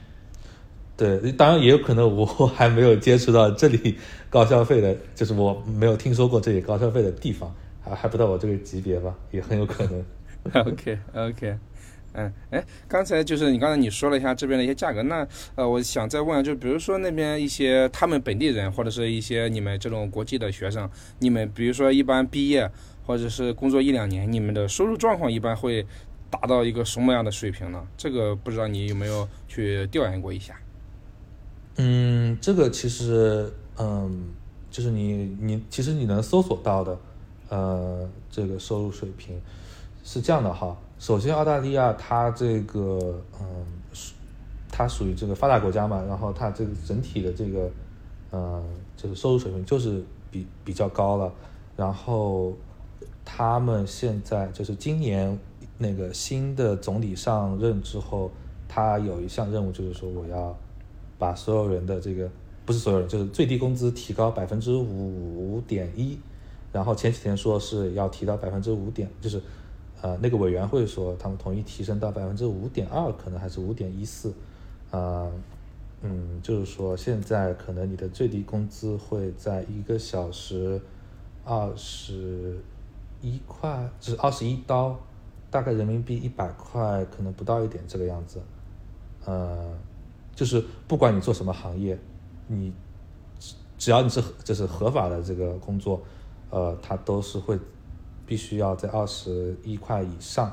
[0.97, 3.97] 对，当然也有可能我还没有接触到这里
[4.29, 10.05] 高消费的，就是我没有听说过这里高消费的地方，还还不到我这个级别吧，也很有可能。
[10.67, 11.57] OK OK，
[12.19, 20.91] 嗯，哎，刚才就是你刚才你说了一下这边的一些价格，那呃，我想再问，就比如说那边一些他们本地人或者是一些你们这种国际的学生，
[21.21, 22.69] 你们比如说一般毕业
[23.07, 25.87] 或者是工作一两年，你们的收入状况一般会
[26.29, 27.87] 达到一个什么样的水平呢？
[27.97, 30.59] 这个不知道你有没有去调研过一下？
[31.77, 34.31] 嗯，这个其实，嗯，
[34.73, 36.99] 就是你你其实你能搜索到的，
[37.49, 39.41] 呃，这个收入水平
[40.03, 40.77] 是这样的哈。
[40.99, 43.47] 首先，澳大利亚它这个，嗯，
[44.71, 47.71] 它属于这个发达国家嘛，然后它这个整体的这个，
[48.31, 48.63] 呃，
[48.97, 51.33] 就是收入水平就是比比较高了。
[51.77, 52.53] 然后
[53.25, 55.39] 他们现在就是今年
[55.79, 58.31] 那个新的总理上任之后，
[58.67, 60.57] 他有一项任务就是说我要
[61.17, 62.29] 把所有人的这个
[62.67, 66.19] 不是所有人，就是最低工资提高百分之五点一。
[66.73, 69.41] 然后前几天说是要提到百分之五点，就是
[70.01, 74.33] 呃那个委员会说他们同意提升到百分之五点二，可能还是五点一四，
[74.91, 75.31] 啊。
[76.01, 80.81] 嗯，就是说现在可能你的最低工资会在一个小时
[81.45, 82.57] 二十
[83.21, 84.97] 一块，就是二十一刀，
[85.51, 88.41] 大概人民币一百块，可能不到一点这个样子。
[89.25, 89.77] 呃，
[90.37, 91.99] 就是不管你做什么行业，
[92.47, 92.73] 你
[93.77, 96.01] 只要你是就是合法的这个工作，
[96.51, 97.59] 呃，它都是会
[98.29, 100.53] 必须要在二十一块以上，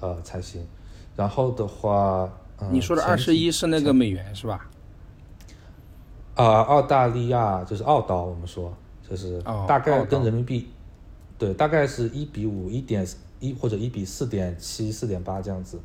[0.00, 0.66] 呃才行。
[1.14, 2.32] 然后的话，
[2.70, 4.68] 你说的二十一是那个美元是吧？
[6.34, 8.72] 啊，澳大利亚就是澳刀，我们说
[9.06, 10.70] 就是大概跟人民币，
[11.36, 13.06] 对，大概是一比五，一点
[13.38, 15.78] 一或者一比四点七、四点八这样子。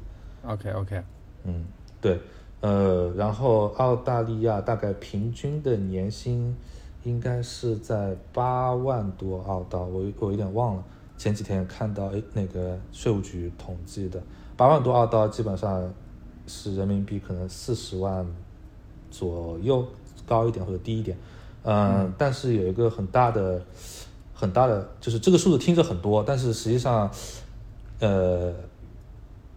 [0.45, 1.03] OK OK，
[1.43, 1.65] 嗯，
[1.99, 2.17] 对，
[2.61, 6.55] 呃，然后澳大利亚大概平均的年薪
[7.03, 10.83] 应该是在八万多澳刀，我我有点忘了，
[11.17, 14.21] 前几天看到诶那个税务局统计的，
[14.55, 15.93] 八万多澳刀基本上
[16.47, 18.25] 是人民币可能四十万
[19.11, 19.85] 左右。
[20.27, 21.15] 高一点或者低一点，
[21.61, 23.63] 嗯，但是有一个很大的、
[24.33, 27.07] 很大的，就是这个数字听着很多，但是实际上，
[27.99, 28.51] 呃，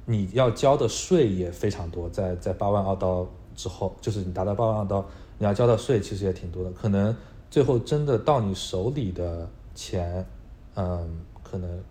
[0.05, 5.03] 你要交的税也非常多，在在八万澳刀之后，就是你达到八万澳刀，
[5.39, 7.17] 你要交的税其实也挺多的，可能
[7.49, 10.27] 最后真的到你手里的钱，
[10.75, 11.21] 嗯，
[11.51, 11.83] 可能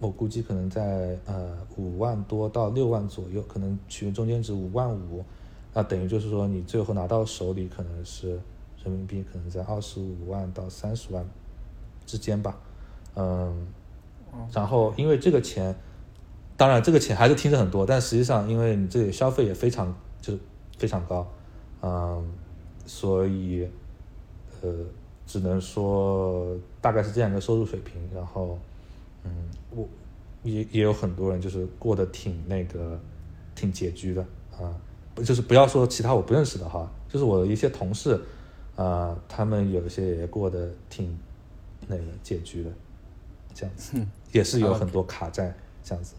[0.00, 5.24] 我估计可能在呃五万多到六万左右，可能取中间值五万五。
[5.74, 8.38] 那等于就是说，你最后拿到手里可能是
[8.84, 11.24] 人民币，可能在二十五万到三十万
[12.04, 12.58] 之间吧，
[13.14, 13.66] 嗯，
[14.52, 15.74] 然后因为这个钱，
[16.58, 20.40] 当然这个钱还是听着很多，但实际上因为你这里消费也非常就是
[20.76, 21.26] 非常高，
[21.80, 22.22] 嗯，
[22.84, 23.66] 所以
[24.60, 24.68] 呃，
[25.32, 28.58] 只能说大概是这样一个收入水平，然后
[29.24, 29.30] 嗯，
[29.70, 29.88] 我
[30.42, 33.00] 也也有很多人就是过得挺那个
[33.54, 34.20] 挺拮据的
[34.52, 34.76] 啊。
[35.14, 38.20] 不就是不要说其他我不认识的哈，就是我的一些同事，
[38.76, 41.18] 啊，他们有一些也过得挺
[41.86, 42.70] 那个拮据的，
[43.54, 46.14] 这样子，也是有很多卡债这样子。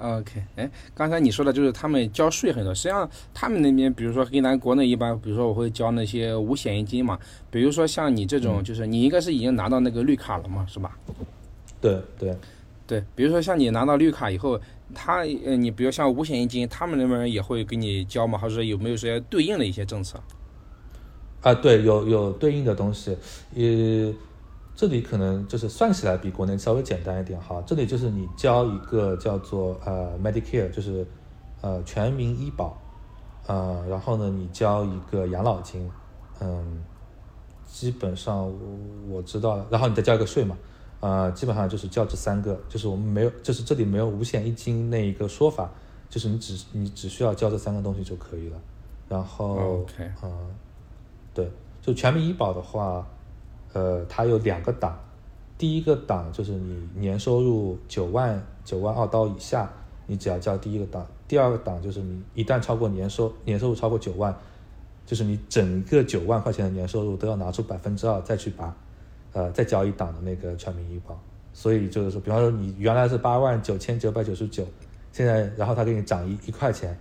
[0.00, 7.18] OK，哎，刚才你说的就是他们交税很多，实际上他们那边，比如说跟咱国内一般，比如说我会交那些五险一金嘛，
[7.50, 10.96] 比如说像你这种，就是你应该是已经拿到那个绿卡了嘛，是吧？
[11.80, 12.36] 对对
[12.86, 14.60] 对，比如说像你拿到绿卡以后。
[14.94, 18.38] 他呃，你比如像五险一金，他们那边也会给你交吗？
[18.38, 20.18] 还是说有没有些对应的一些政策？
[21.42, 23.14] 啊，对，有有对应的东西。
[23.54, 24.10] 呃，
[24.78, 27.60] 这里可能就是算起来比国内稍微简单一点哈。
[27.66, 31.04] 这里就是你交一个叫做呃 Medicare，就是
[31.60, 32.78] 呃全民医保，
[33.48, 35.90] 呃，然后呢你交一个养老金，
[36.38, 36.80] 嗯，
[37.66, 38.48] 基本上
[39.10, 40.56] 我知道了，然后你再交一个税嘛。
[41.00, 45.68] 呃，基本上就是交这三个，就是我们没有，就是这里没有五险一金那一个说法，
[46.08, 48.56] 就是你只你只需要交这三个东西就可以了。
[49.08, 49.84] 然后，
[50.22, 50.32] 嗯，
[51.34, 51.50] 对，
[51.82, 53.04] 就全民医保的话，
[53.72, 54.98] 呃，它有两个档，
[55.56, 59.70] 第一个档就是你年收入九万九万澳刀以下，
[60.06, 64.34] 你只要交第一个档；第二个档就是你一旦超过年收年收入超过九万，
[65.06, 68.74] 就是你整个九万块钱的年收入都要拿出百分之二再去拔。
[69.34, 71.16] 呃，再交一档的那个全民医保，
[71.52, 74.66] 所以就是说，比方说你原来是八万九千九百九十九，
[75.12, 76.98] 现在然后他给你涨一一块钱，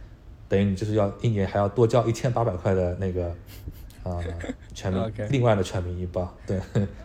[0.50, 3.34] 等于你就是要一年还要多交一千八百块的那个
[4.10, 4.24] 啊
[4.74, 6.58] 全民另外的全民医保，对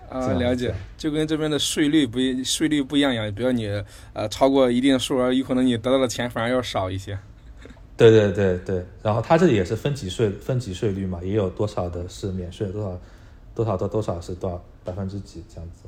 [0.09, 3.67] 啊 了解，就跟这边的税率不一税率不一样一样，比如你
[4.13, 7.19] 呃超过一定数额，有可能你得到的钱反而要少一些。
[7.97, 13.01] 对对对对，然后它这里也是分级税分级税率嘛，也有多少的是免税，多少
[13.55, 14.63] 多少到多少是多少。
[14.85, 15.85] 百分之几这样子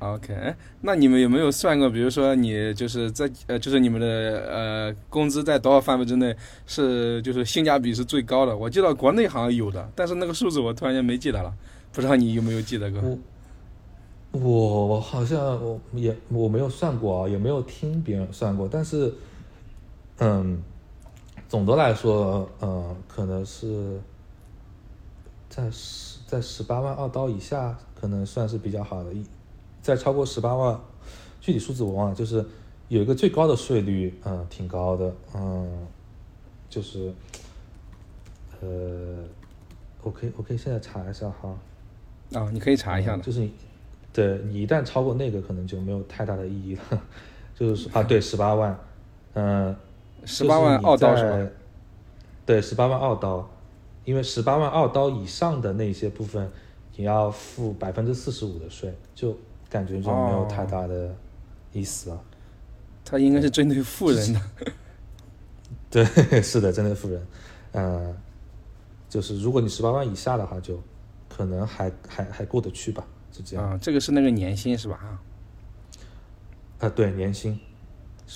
[0.00, 1.90] ？OK，那你们有没有算过？
[1.90, 4.06] 比如说你就是在呃，就是你们的
[4.48, 6.36] 呃工资在多少范围之内
[6.66, 8.56] 是就是性价比是最高的？
[8.56, 11.52] 我记得国内好像有的，但是那个数字我突然间没记得了，
[11.92, 13.18] 不知道你有没有记得过？
[14.30, 14.40] 我
[14.86, 19.12] 我好像我也我没有算过啊，也没有听别人算过，但是
[20.18, 20.62] 嗯，
[21.48, 23.98] 总的来说，嗯，可能是
[25.48, 27.76] 在十在十八万二刀以下。
[28.00, 29.24] 可能算是比较好的，一
[29.88, 30.78] 再超过十八万，
[31.40, 32.44] 具体数字我忘了，就是
[32.88, 35.86] 有一个最高的税率，嗯，挺高的，嗯，
[36.68, 37.10] 就是，
[38.60, 39.24] 呃，
[40.02, 41.56] 我可以我可以现在查一下哈，
[42.34, 43.22] 啊，你可以查一下的。
[43.22, 43.50] 就是你，
[44.12, 47.02] 对你一旦超过那个，可能就没有太大的意义了。
[47.56, 48.78] 就是啊，对，十八万，
[49.32, 49.74] 嗯，
[50.26, 51.50] 十八万澳刀是吧？
[52.44, 53.48] 对，十八万澳刀，
[54.04, 56.50] 因为十八万澳刀以上的那些部分，
[56.94, 59.34] 你要付百分之四十五的税，就
[59.68, 61.14] 感觉就没有太大的
[61.72, 62.18] 意思啊。
[63.04, 64.40] 他应该是针对富人的。
[65.90, 66.04] 对，
[66.42, 67.26] 是的，针对富人。
[67.72, 68.16] 嗯，
[69.08, 70.82] 就是如果你十八万以下的话，就
[71.28, 73.70] 可能还还还过得去吧，就这样。
[73.70, 74.98] 啊，这个是那个年薪是吧？
[75.02, 75.20] 啊。
[76.80, 77.58] 啊，对，年薪。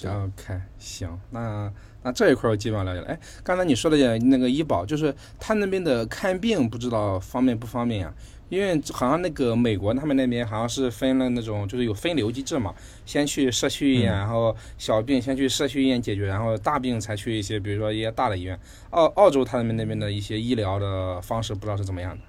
[0.07, 1.71] OK，行，那
[2.03, 3.09] 那这一块我基本上了解了。
[3.09, 8.15] 哎，刚才你说的那个医保，就是他那边的看病，不知道方便不方便呀？
[8.53, 12.75] 因为好像那个美国他们那边好像是分了那种，就是有分流机制嘛，
[13.07, 18.61] 先去社区医院，然后小病先去社区医院解决，然后大病才去一些，比如说一些大的医院。
[18.91, 22.23] 澳澳洲他们那边的一些医疗的方式，不知道是怎么样的。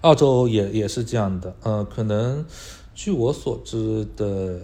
[0.00, 2.44] 澳洲也也是这样的，呃，可能
[2.92, 4.60] 据我所知的。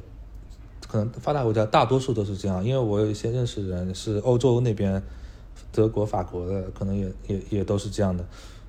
[0.89, 5.03] 可能发达国家大多数都是这样，因为我有一些认识人是欧洲那边，
[5.73, 8.25] 德国、法国的，可能也也也都是这样的。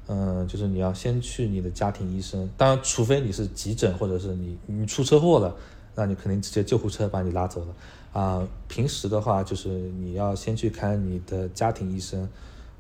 [0.08, 5.56] 嗯，就是你要先去你的家庭医生，当然，除非你是急诊或者是你你出车祸了，
[5.96, 7.74] 那你肯定直接救护车把你拉走了。
[8.14, 12.28] 啊，平时的话就是你要先去看你的家庭医生，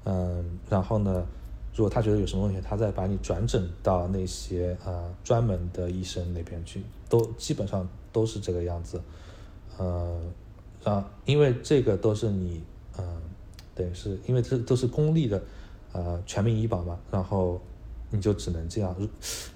[0.05, 1.25] 嗯，然后呢，
[1.75, 8.99] 如果他觉得有什么问题，他再把你转诊到那些呃专门的医生那边去，都基本上都是这个样子。
[9.78, 10.19] 呃，
[10.84, 12.63] 啊，因为这个都是你，
[12.97, 13.05] 嗯，
[13.75, 15.39] 等于是因为这都是公立的，
[15.97, 17.59] 呃，全民医保嘛，然后
[18.11, 18.95] 你就只能这样。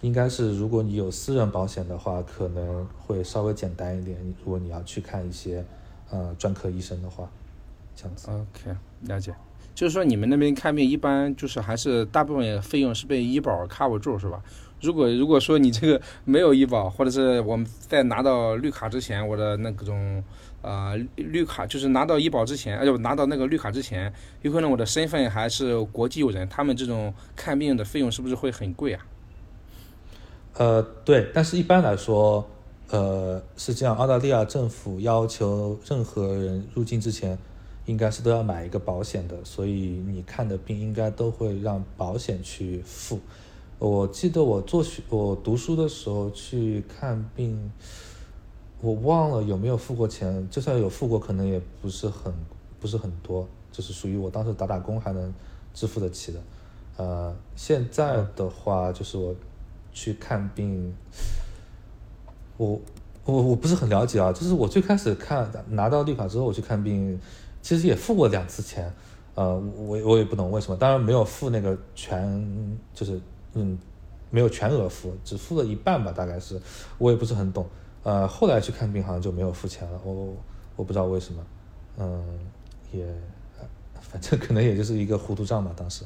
[0.01, 4.17] 应该是如果你有私人保险的话，可能会稍微简单一点。
[4.43, 5.63] 如果你要去看一些
[6.09, 7.29] 呃专科医生的话，
[7.95, 8.31] 这样子。
[8.31, 9.35] OK，了解。
[9.75, 14.41] 就是说你们那边看病一般就是还是大部分费用是被医保 cover 住是吧？
[14.81, 20.23] 如果如果说你这个没有医保，或者是我们在拿到绿卡之前，我的那种
[20.62, 29.05] 呃绿卡就是拿到医保之前，哎呦拿到那个绿卡之前，有可能我的身份还是国际友人，他们这种看病的费用是不是会很贵啊？
[30.53, 32.45] 呃，对，但是一般来说，
[32.89, 37.38] 呃是这样，澳大利亚政府要求任何人入境之前，
[37.86, 43.20] 应该是都要买一个保险的，所以你看的病应该都会让保险去付。
[43.80, 47.72] 我记得我做学我读书的时候去看病，
[48.82, 52.34] 我忘了有没有付过钱，就算有付过，可能也不是很
[52.79, 55.34] 不是很多，就是属于我当时打打工还能
[55.73, 56.39] 支付得起的。
[56.97, 59.34] 呃，现在的话就是我
[59.93, 60.93] 去看病，
[62.57, 62.79] 我
[63.23, 67.19] 我我不是很了解啊，就是我最开始看拿到绿卡之后我去看病，
[67.61, 68.93] 其实也付过两次钱，
[69.36, 73.19] 呃，我我也不懂为什么，当然没有付那个全就是。
[73.53, 73.77] 嗯，
[74.29, 76.57] 没有全额付，只付了一半吧，大概是，
[76.97, 77.65] 我也不是很懂。
[78.03, 80.35] 呃，后来去看病好像就没有付钱了，我
[80.75, 81.45] 我不知道为什么。
[81.97, 82.23] 嗯，
[82.91, 83.05] 也，
[84.01, 86.03] 反正可能也就是一个糊涂账吧，当时。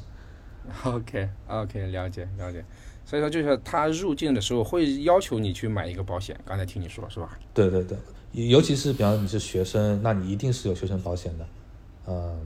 [0.84, 2.64] OK OK，了解了解。
[3.04, 7.38] 所以说就是他入境的时候会要求你去买一个保险，刚才听你说是吧？
[7.54, 7.96] 对对对，
[8.32, 11.46] 尤其是比方你是学生，那你一定是有学生保险的。
[12.08, 12.40] 嗯，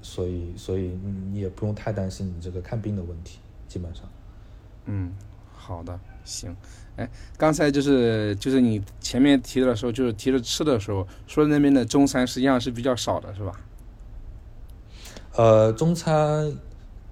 [0.00, 0.98] 所以所以
[1.30, 3.38] 你也不用太担心你这个看病的问题，
[3.68, 4.04] 基本上。
[4.86, 5.12] 嗯，
[5.54, 6.56] 好的，行。
[6.96, 13.52] 哎，刚才就是就是你前面提的时候，就是提着吃的时候，说那边的中餐实际上是比较少的，是吧？
[15.34, 16.50] 呃，中餐，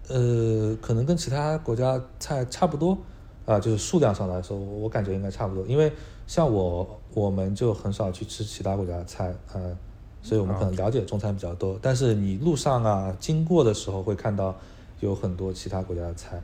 [0.09, 2.97] 呃，可能跟其他国家菜差不多
[3.45, 5.67] 啊，就是数量上来说，我感觉应该差不多。
[5.67, 5.93] 因为
[6.27, 9.77] 像我，我们就很少去吃其他国家的菜，嗯，
[10.23, 11.79] 所以我们可能了解中餐比较多。
[11.83, 14.57] 但是你路上啊，经过的时候会看到
[15.01, 16.41] 有很多其他国家的菜。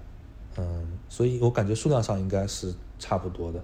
[0.56, 3.62] 嗯，所以我感觉数量上应该是差不多的。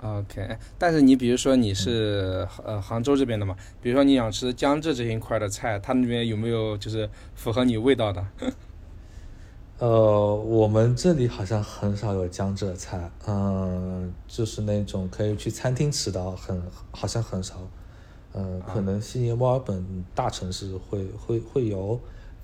[0.00, 8.24] OK，但是你比如说你是呃杭州这边的嘛，比如说你想吃江浙这一块的菜，它那边有没有就是符合你味道的？
[9.78, 17.56] 呃，我们这里好像很少有江浙菜，嗯，就是那种可以去餐厅吃到，很好像很少。
[18.34, 21.98] 嗯，可能悉尼、墨尔本大城市会会会有。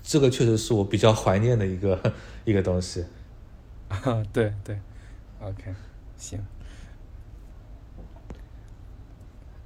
[0.07, 2.13] 这个确实是我比较怀念的一个
[2.45, 3.03] 一个东西，
[3.89, 4.77] 啊，对对
[5.41, 5.73] ，OK，
[6.15, 6.39] 行。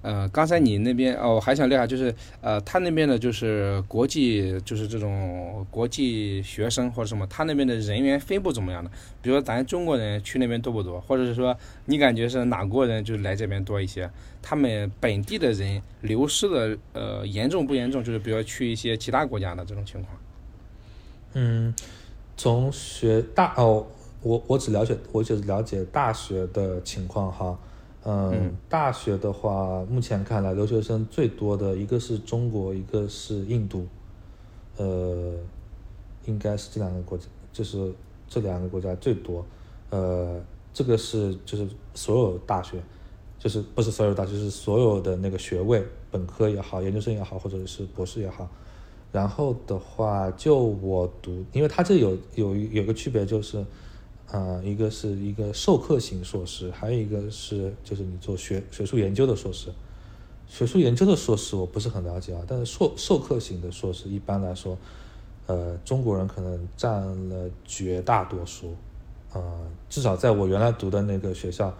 [0.01, 8.89] 呃，刚才你那边哦，我还想聊下，就是呃，他那边的就是国际，就是这种国际学生或者什么，他那边的人员分布怎么样的？
[9.21, 11.01] 比如说咱中国人去那边多不多？
[11.01, 14.09] 或者是说你感觉是哪国人就来这边多一些？
[14.41, 18.01] 他们本地的人流失的呃严重不严重？
[18.01, 20.17] 就是比如去一些其他国家的这种情况。
[21.33, 21.73] 嗯，
[22.35, 23.85] 从学大哦，
[24.23, 27.59] 我我只了解我只了解大学的情况哈，
[28.03, 28.57] 嗯，嗯。
[28.67, 33.85] 大学的话，目前看来留学生最多的一个是中国，一个是印度，
[34.77, 35.35] 呃，
[36.25, 37.93] 应该是这两个国家，就是
[38.27, 39.45] 这两个国家最多，
[39.91, 40.41] 呃，
[40.73, 42.81] 这个是就是所有大学，
[43.37, 48.49] 就是不是所有大学，就是所有的那个学位，本科也好，研究生也好，或者是博士也好。
[49.11, 53.65] 然后的话，就我读，因为它这有有有个区别，就是，
[54.31, 59.69] 呃，一个是一个授课型硕士，还有一个是就是你做学学术研究的硕士。
[60.47, 64.77] 学术研究的硕士我不是很了解啊，但是授授课型的硕士一般来说，
[65.47, 68.75] 呃，中国人可能占了绝大多数，
[69.33, 69.41] 呃，
[69.89, 71.71] 至少在我原来读的那个学校，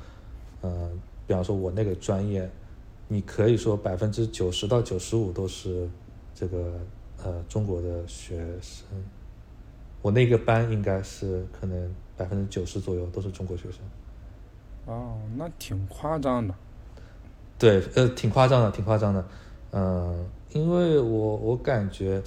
[0.62, 0.90] 呃，
[1.26, 2.50] 比方说我那个专业，
[3.08, 5.90] 你可以说百分之九十到九十五都是
[6.36, 6.80] 这个
[7.24, 8.86] 呃中国的学生，
[10.01, 13.80] 我那个班应该是可能百分之九十左右都是中国学生。
[14.86, 16.53] 哦，那挺夸张的。
[17.57, 19.26] 对，呃，挺夸张的，挺夸张的，
[19.72, 22.24] 嗯、因为我我感觉，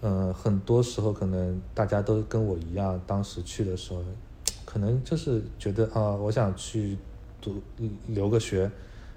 [0.00, 4.02] 嗯、很多时候可能大家都跟我一样，当时去的时候，
[4.64, 6.96] 可能就是觉得啊、我想去
[7.40, 7.60] 读
[8.08, 8.70] 留个学，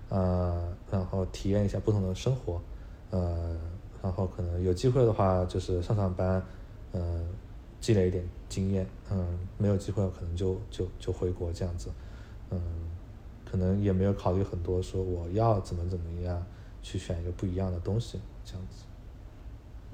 [0.10, 0.62] 呃，
[0.92, 2.62] 然后体验一下不同的生活，
[3.12, 3.56] 呃，
[4.06, 6.40] 然后可能有机会的话就是上上班，
[6.94, 7.26] 嗯、
[7.82, 9.26] 积累一点经验，嗯、
[9.58, 11.90] 没有机会可能就就就回国这样子，
[12.52, 12.62] 嗯。
[13.48, 16.44] 可能也没有考虑很多，说我要怎么怎么样
[16.82, 18.84] 去选一个不一样的东西，这样子。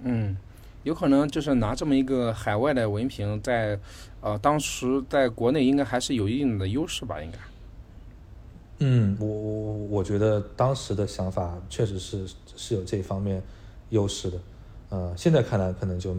[0.03, 0.35] 嗯，
[0.81, 3.77] 有可能就是拿这么一个海外的文凭在，
[4.21, 7.37] 呃，当时在国内应该还是有一定的优势吧，应该。
[8.79, 13.43] 嗯，我我我觉得当时的想法确实是是有这一方面
[13.91, 14.37] 优势的，
[14.89, 16.13] 呃，现在看来可能就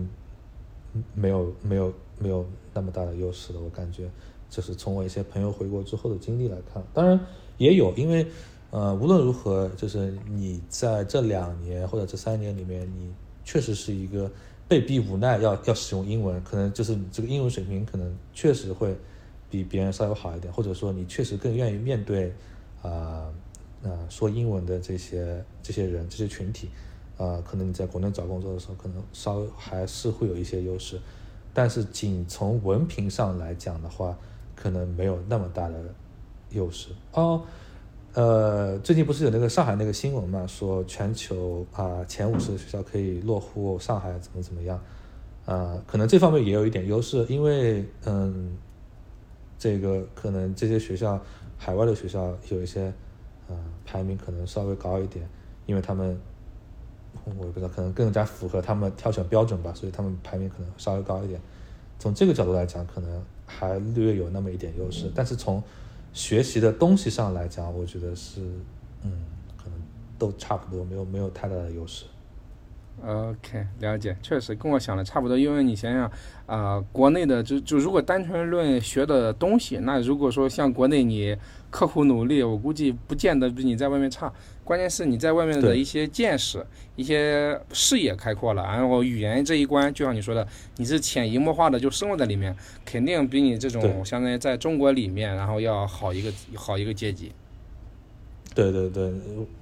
[1.14, 4.08] 没有没有没有那么大的优势了，我感觉。
[4.48, 7.18] 就是从我一些朋友回国之后的经历来看，当然
[7.56, 8.26] 也有，因为
[8.70, 13.10] 呃无论如何，就是你在这两年或者这三年里面，你
[13.42, 14.30] 确实是一个
[14.68, 18.94] 被逼无奈要要使用英文，可能就是你这个英文水平可能确实会
[19.48, 22.30] 比别人稍微好一点，或者说你确实更愿意面对
[22.82, 23.32] 啊啊、
[23.84, 26.68] 呃、说英文的这些这些人这些群体，
[27.22, 31.00] 呃、可能你在国内找工作的时候，可能稍微还是会有一些优势，
[31.54, 34.16] 但是仅从文凭上来讲的话。
[34.54, 35.74] 可能没有那么大的
[36.50, 37.42] 优势哦。
[38.12, 44.80] 呃，最近不是有那个上海那个新闻嘛，说全球啊、前五十的学校可以落户上海，怎么怎么样？
[45.46, 48.56] 呃，可能这方面也有一点优势，因为嗯，
[49.58, 51.20] 这个可能这些学校
[51.58, 52.92] 海外的学校有一些
[53.48, 55.28] 呃排名可能稍微高一点，
[55.66, 56.16] 因为他们
[57.24, 61.40] 我也不知道，可能更加符合他们挑选标准吧，所以他们排名可能稍微高一点。
[61.98, 63.22] 从这个角度来讲，可能。
[63.44, 65.62] 还略有那么一点优势，但是从
[66.14, 68.40] 学习的东西上来讲，我觉得是，
[69.02, 69.12] 嗯，
[69.58, 69.78] 可能
[70.18, 72.06] 都差不多，没有没有太大的优势。
[73.04, 75.36] OK，了解，确实跟我想的差不多。
[75.36, 76.02] 因为你想想，
[76.46, 81.36] 啊、呃，国内的就就如果单纯论学的东西，那如果说像国内你
[81.68, 84.32] 刻苦努力，我估计不见得比你在外面差。
[84.62, 86.64] 关键是你在外面的一些见识、
[86.94, 92.54] 一些视野开阔了，然后语言这一关，就像你说的，你是潜移默化的就生活在里面，
[92.84, 97.32] 肯定比你这种相当于在中国里面，然后要好一个好一个阶级。
[98.54, 99.12] 对对对，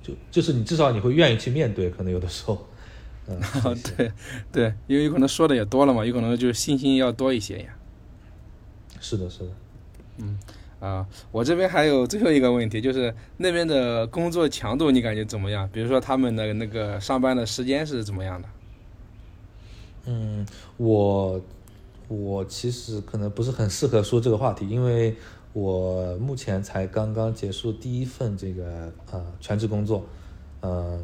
[0.02, 2.66] 就就是你至少你会愿意去面对，可能有的时候。
[3.31, 4.12] 嗯， 对
[4.51, 7.77] 对，因为有可能说的也多了嘛，有可能就是信心要多一些呀。
[9.01, 9.51] 是的，是的。
[10.19, 10.39] 嗯。
[10.81, 15.69] 啊，我这边还有最后一个问题，就是那边的工作强度你感觉怎么样？
[15.70, 18.48] 比如说他们的那个上班的时间是怎么样的？
[20.07, 20.47] 嗯，
[20.78, 21.39] 我
[22.09, 25.15] 我其实可能不是很适合说这个话题，因为
[25.52, 30.07] 我目前才刚刚结束第一份这个呃全职工作，
[30.62, 30.98] 嗯，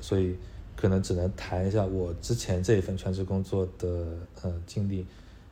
[0.00, 0.34] 所以
[0.76, 4.06] 可能只能谈一下我之前这一份全职工作的
[4.42, 5.06] 呃经历。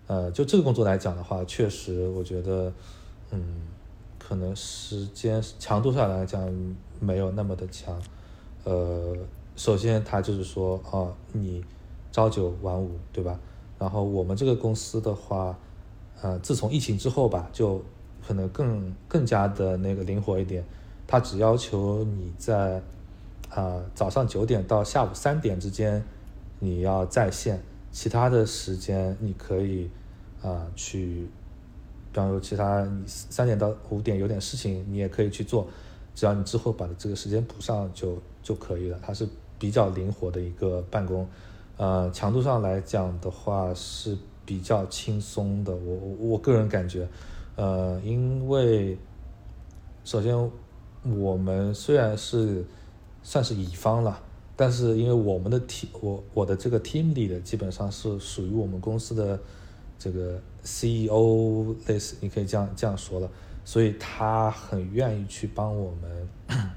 [0.07, 2.73] 呃，就这个工作来讲的话，确实我觉得。
[3.35, 3.63] 嗯，
[4.19, 6.47] 可能时间强度上来讲
[7.01, 7.99] 没有那么的强，
[8.63, 9.17] 呃，
[9.57, 11.65] 首先它就是说啊，你
[12.11, 13.41] 朝九晚五，对吧？
[13.79, 15.59] 然后我们这个公司的话，
[16.21, 17.83] 呃，自从疫情之后吧，就
[18.29, 20.63] 可能更更加的那个灵活一点，
[21.07, 22.83] 它只要求你在、
[23.55, 26.03] 呃、早上九点到下午三点之间
[26.59, 29.91] 你要在线，其他的时间你可以
[30.43, 31.29] 啊、去。
[32.15, 35.67] 比方说，其他你三点到五点有点事情，你也可以去做，
[36.15, 38.99] 只要你之后把这个时间补上就就可以了。
[39.01, 39.27] 它是
[39.59, 41.27] 比较灵活的一个办公，
[41.79, 44.15] 呃，强度上来讲的话是
[44.45, 45.75] 比较轻松的。
[45.75, 47.09] 我我我个人感觉，
[47.57, 48.99] 呃，因为
[50.05, 50.51] 首先
[51.17, 52.63] 我们虽然是
[53.23, 54.21] 算是乙方了，
[54.57, 59.39] 但是因为我们的 team 我我的这个 team lead 基本上是属于我们公司的
[59.99, 63.31] 这个 CEO 类似，你可以这样这样说了，
[63.65, 66.69] 所以他很愿意去帮我们，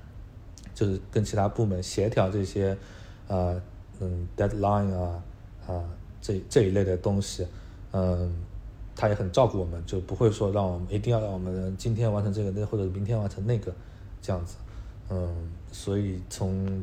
[0.73, 2.77] 就是跟其他部门协调这些，
[3.27, 3.59] 呃
[3.99, 5.23] 嗯 deadline 啊
[5.67, 5.83] 啊
[6.21, 7.47] 这这一类的东西，
[7.91, 8.35] 嗯，
[8.95, 13.73] 他也很照顾我们，就不会说让我们一定要让我们今天完成这个那或者明天完成那个
[14.21, 14.55] 这样子，
[15.09, 16.81] 嗯，所以从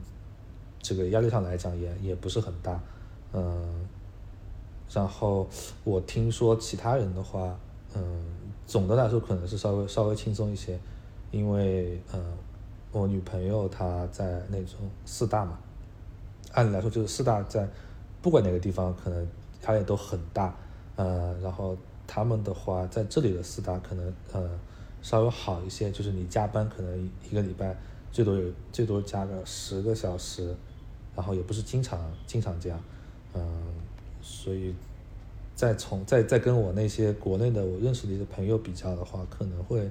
[0.82, 2.78] 这个压力上来讲也也不是很大，
[3.32, 3.88] 嗯，
[4.92, 5.48] 然后
[5.82, 7.58] 我听说其他人的话，
[7.94, 8.22] 嗯，
[8.66, 10.78] 总的来说可能是稍微稍微轻松一些，
[11.30, 12.22] 因为嗯，
[12.92, 15.58] 我女朋友她在那种四大嘛，
[16.52, 17.66] 按理来说就是四大在
[18.20, 19.26] 不管哪个地方可能
[19.66, 20.54] 压力都很大，
[20.96, 21.74] 呃，然后
[22.06, 24.50] 他们的话在这里的四大可能呃
[25.00, 27.74] 稍微好一些，就是你加班可能一个礼拜
[28.12, 30.54] 最多有最多加个十个小时。
[31.14, 32.82] 然后也不是经常经常这样，
[33.34, 33.42] 嗯，
[34.22, 34.74] 所以
[35.54, 39.86] 再从再再跟我那些国内的我认识的一些朋友比较的话，可能会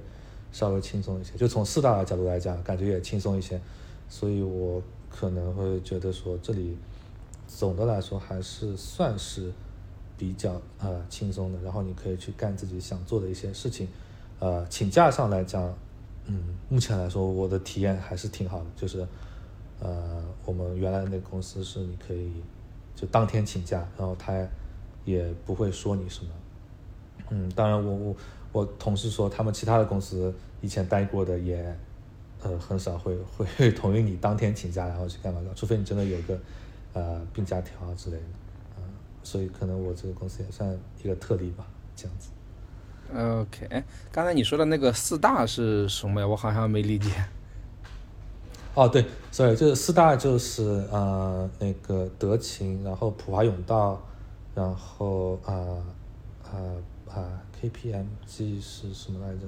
[0.50, 1.38] 稍微轻松一些。
[1.38, 3.60] 就从四大的角度来讲，感觉也轻松一些，
[4.08, 6.76] 所以我可能会觉得说这里
[7.46, 9.52] 总的来说还是算是
[10.18, 11.58] 比较呃轻松的。
[11.60, 13.86] 然后你可以去干自己想做的一些事情，
[14.40, 15.72] 呃，请假上来讲，
[16.26, 19.06] 嗯，目前来说我的体验还是挺好的，就是。
[19.84, 22.30] 呃，我们原来那个公司是你可以
[22.94, 24.32] 就当天请假，然后他
[25.04, 26.30] 也不会说你什么。
[27.30, 28.16] 嗯，当然我我
[28.52, 31.76] 我同事说他们其他的公司以前待过的也
[32.44, 33.18] 呃很少会
[33.58, 36.38] 会同意你当天请假然后去干嘛的，除非你真的有个
[36.92, 38.22] 呃病假条啊之类的。
[38.78, 38.84] 嗯，
[39.24, 41.66] 所以可能我这个公司也算一个特例吧，
[41.96, 42.28] 这样子。
[43.14, 46.26] OK，刚才你说的那个四大是什么呀？
[46.26, 47.10] 我好像没理解。
[48.74, 54.02] 哦，对，所以就是四大就是呃那个德勤，然后普华永道，
[54.54, 55.52] 然后啊
[56.44, 56.56] 啊
[57.10, 59.40] 啊 KPMG 是什么来着？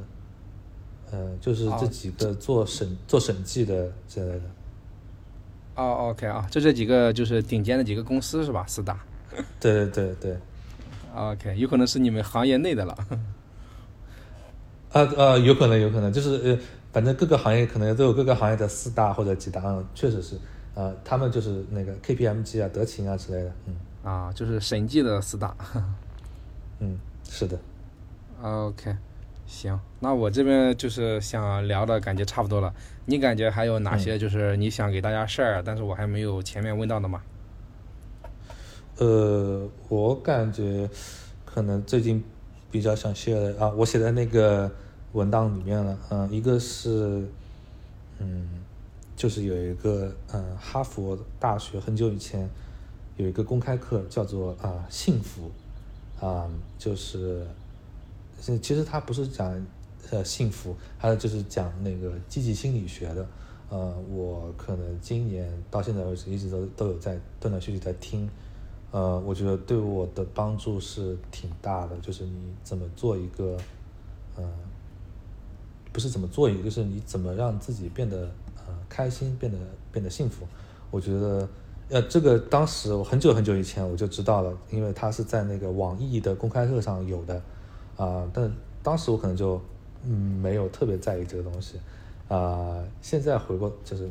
[1.12, 4.42] 呃，就是这几个做审做审计的之类的。
[5.76, 8.64] 哦，OK 啊，就这几个就是顶尖的几个公司是吧？
[8.66, 8.98] 四大。
[9.58, 10.38] 对对对对。
[11.14, 12.96] OK，有可能是你们行业内的了。
[14.94, 16.58] 啊呃，有可能有可能就是呃。
[16.94, 20.36] 反正各个行业可能都有各个行业的四大或者几大，嗯，确实是，
[20.74, 25.56] 呃，他们就是那个 KPMG 啊、德勤啊之类的，嗯，啊，就是审计的四大，
[26.78, 26.96] 嗯，
[27.28, 27.58] 是的
[28.40, 28.94] ，OK，
[29.44, 32.72] 行，那我这边就是想聊的感觉差不多了，
[33.06, 37.20] 你感觉还有哪些就是你想给大家 share，但是我还没有前面问到的吗？
[38.98, 40.88] 呃，我感觉
[41.44, 42.22] 可能最近
[42.70, 44.70] 比较想 share 的啊，我写的那个。
[45.14, 47.24] 文档里面了，嗯，一个是，
[48.18, 48.48] 嗯，
[49.14, 52.50] 就是有一个，嗯，哈佛大学很久以前
[53.16, 55.52] 有一个公开课叫做啊幸福，
[56.20, 57.46] 啊，就是，
[58.40, 59.64] 其实它不是讲
[60.10, 63.24] 呃幸福，它就是讲那个积极心理学的，
[63.70, 68.28] 呃，我可能今年到现在为止一直都都有在断断续续在听，
[68.90, 73.56] 呃，我觉得对我的帮助是挺大的，就是你怎么做一个，
[74.36, 74.44] 嗯。
[75.94, 78.28] 不是怎么做一个，是你怎么让自己变得
[78.66, 79.56] 呃开心，变得
[79.92, 80.44] 变得幸福。
[80.90, 81.48] 我觉得，
[81.88, 87.40] 呃，这个当时我很久很久以前我就知道了，因为他是在那个网易的公开课上有的，
[87.96, 88.52] 啊，但
[88.82, 89.60] 当时我可能就
[90.02, 91.78] 嗯没有特别在意这个东西，
[92.26, 94.10] 啊，现在回过就是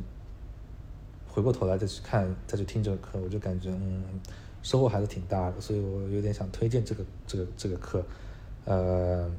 [1.28, 4.06] 回过头来再去看再去听这个课，我就感觉嗯
[4.62, 8.02] 收获还是挺大的，所以我有点想推荐这个这个这个课，
[8.64, 9.30] 呃，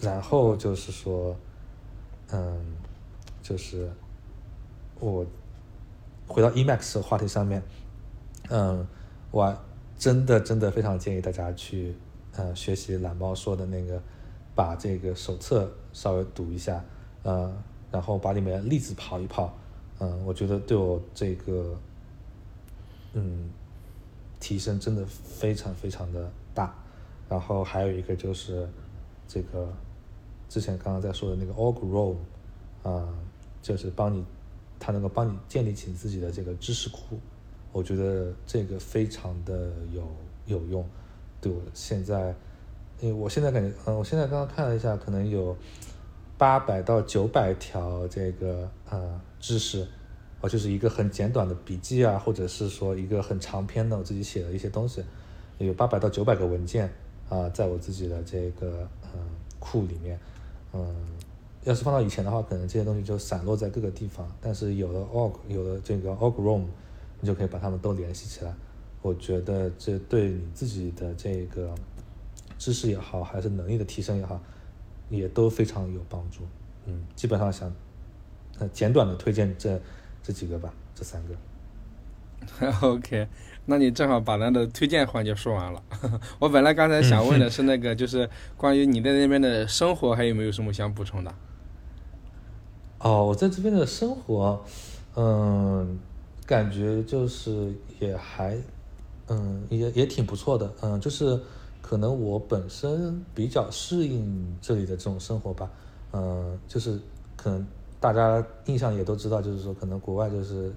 [0.00, 1.34] 然后就是说。
[2.36, 2.60] 嗯，
[3.40, 3.88] 就是
[4.98, 5.24] 我
[6.26, 7.62] 回到 EMAX 话题上面，
[8.50, 8.84] 嗯，
[9.30, 9.56] 我
[9.96, 11.94] 真的真的非常建议大家去
[12.34, 14.02] 呃学习懒猫说的那个，
[14.52, 16.84] 把这个手册稍微读一下，
[17.22, 17.56] 呃，
[17.92, 19.56] 然后把里面例子跑一跑，
[20.00, 21.78] 嗯，我觉得对我这个
[23.12, 23.48] 嗯
[24.40, 26.74] 提升真的非常非常的大，
[27.28, 28.68] 然后还有一个就是
[29.28, 29.72] 这个。
[30.48, 32.16] 之前刚刚在说的那个 Org Roll，
[32.82, 33.08] 啊，
[33.62, 34.24] 就是帮你，
[34.78, 37.18] 它能够帮你建立起自己的这个知识库，
[37.72, 40.06] 我觉得这个非常的有
[40.46, 40.84] 有用，
[41.40, 42.34] 对我现在，
[43.00, 45.56] 因为我现在感觉，嗯，我现在刚刚看了一下，可能有
[46.38, 49.86] 八百到九百条这个呃知识，
[50.40, 55.02] 哦，就是一个很简短的笔记啊，或者是说一个很长篇的我自己写的一些东西，
[55.58, 56.92] 有八百到九百个文件，
[57.28, 59.20] 啊、在我自己的这个嗯
[59.58, 60.18] 库里面，
[60.74, 60.94] 嗯，
[61.62, 66.64] 要是放到以前的话，可能这些东西就散落在各个地方，但是有了 org 有了这个 org Room，
[67.20, 68.52] 你就可以把它们都联系起来。
[69.00, 71.74] 我觉得这对你自己的这个
[72.58, 74.40] 知识也好，还是能力的提升也好，
[75.10, 76.40] 也都非常有帮助。
[76.86, 77.72] 嗯，基本上想
[78.72, 79.80] 简短的推荐这
[80.22, 81.34] 这几个吧，这三个。
[82.82, 83.26] OK，
[83.66, 85.82] 那你正好把咱的推荐环节说完了。
[86.38, 91.34] 我本来刚才想问的是那个，就是关于你在那边的生活，还有没有什么想补充的？
[92.98, 94.64] 哦，我在这边的生活，
[95.14, 95.98] 嗯，
[96.46, 98.56] 感觉就是也还，
[99.28, 101.38] 嗯，也也挺不错的，嗯，就是
[101.82, 105.70] 可能我本身比较适应这里的这种生活吧，
[106.12, 106.98] 嗯，就是
[107.36, 107.66] 可能
[108.00, 110.72] 大家印象也都知道，就是说可能国外就是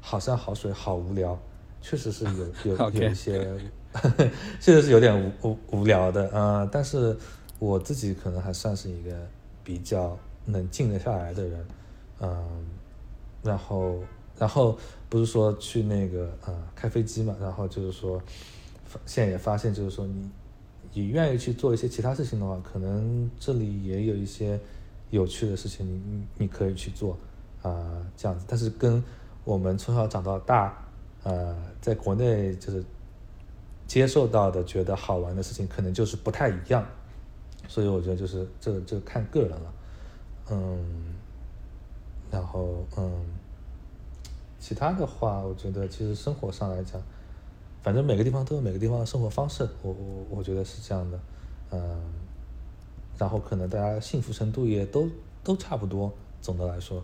[0.00, 1.38] 好山好水好无聊，
[1.80, 3.46] 确实是有 有有一些，
[4.60, 7.16] 确实是有点无无无聊的，啊，但是
[7.58, 9.10] 我自己可能还算是一个
[9.64, 11.66] 比较能静得下来的人，
[12.20, 12.66] 嗯，
[13.42, 13.98] 然后
[14.38, 14.78] 然后
[15.08, 18.20] 不是说去那个呃开飞机嘛，然后就是说
[19.06, 20.30] 现在也发现就是说你
[20.92, 24.58] 你愿意去做一些其他事情的话，可能这里也有一些
[25.10, 27.16] 有趣的事情你你你可以去做
[27.62, 29.02] 啊、这样子，但是跟
[29.44, 30.87] 我们从小长到大，
[31.24, 32.84] 呃，在国内就是
[33.86, 36.86] 接受到的觉得好玩的事情，可能就是不太一样，
[37.68, 39.72] 所以我觉得就是这这看个人了，
[40.50, 41.14] 嗯，
[42.30, 43.24] 然后嗯，
[44.58, 47.00] 其他的话，我觉得其实生活上来讲，
[47.82, 51.20] 反正每个地方都有每个地方的生活方式，我我我觉得是这样的，
[51.70, 52.00] 嗯，
[53.18, 55.08] 然后可能大家幸福程度也都
[55.42, 57.02] 都差不多，总的来说，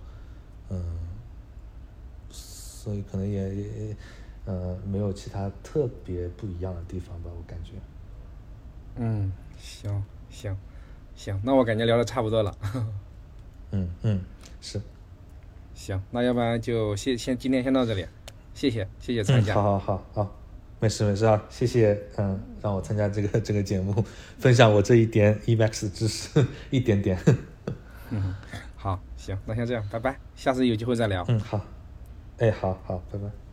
[0.68, 0.82] 嗯，
[2.84, 3.96] 所以可能也也
[4.44, 7.72] 呃没有其他特别不一样的地方吧，我感觉。
[8.96, 10.54] 嗯，行行
[11.16, 12.54] 行，那我感觉聊的差不多了。
[13.72, 14.20] 嗯嗯，
[14.60, 14.78] 是。
[15.72, 18.04] 行，那要不然就先先今天先到这里，
[18.52, 19.54] 谢谢谢谢参嗯，加。
[19.54, 20.36] 好好好好，
[20.78, 24.04] 没事没事啊，谢谢，嗯，让我参加这个这个节目，
[24.38, 27.18] 分享我这一点 Emacs 知识，一点点。
[28.10, 28.34] 嗯
[28.76, 31.24] 好，行，那先这样，拜拜，下次有机会再聊。
[31.28, 31.58] 嗯，好，
[32.36, 33.43] 哎，好好，拜拜。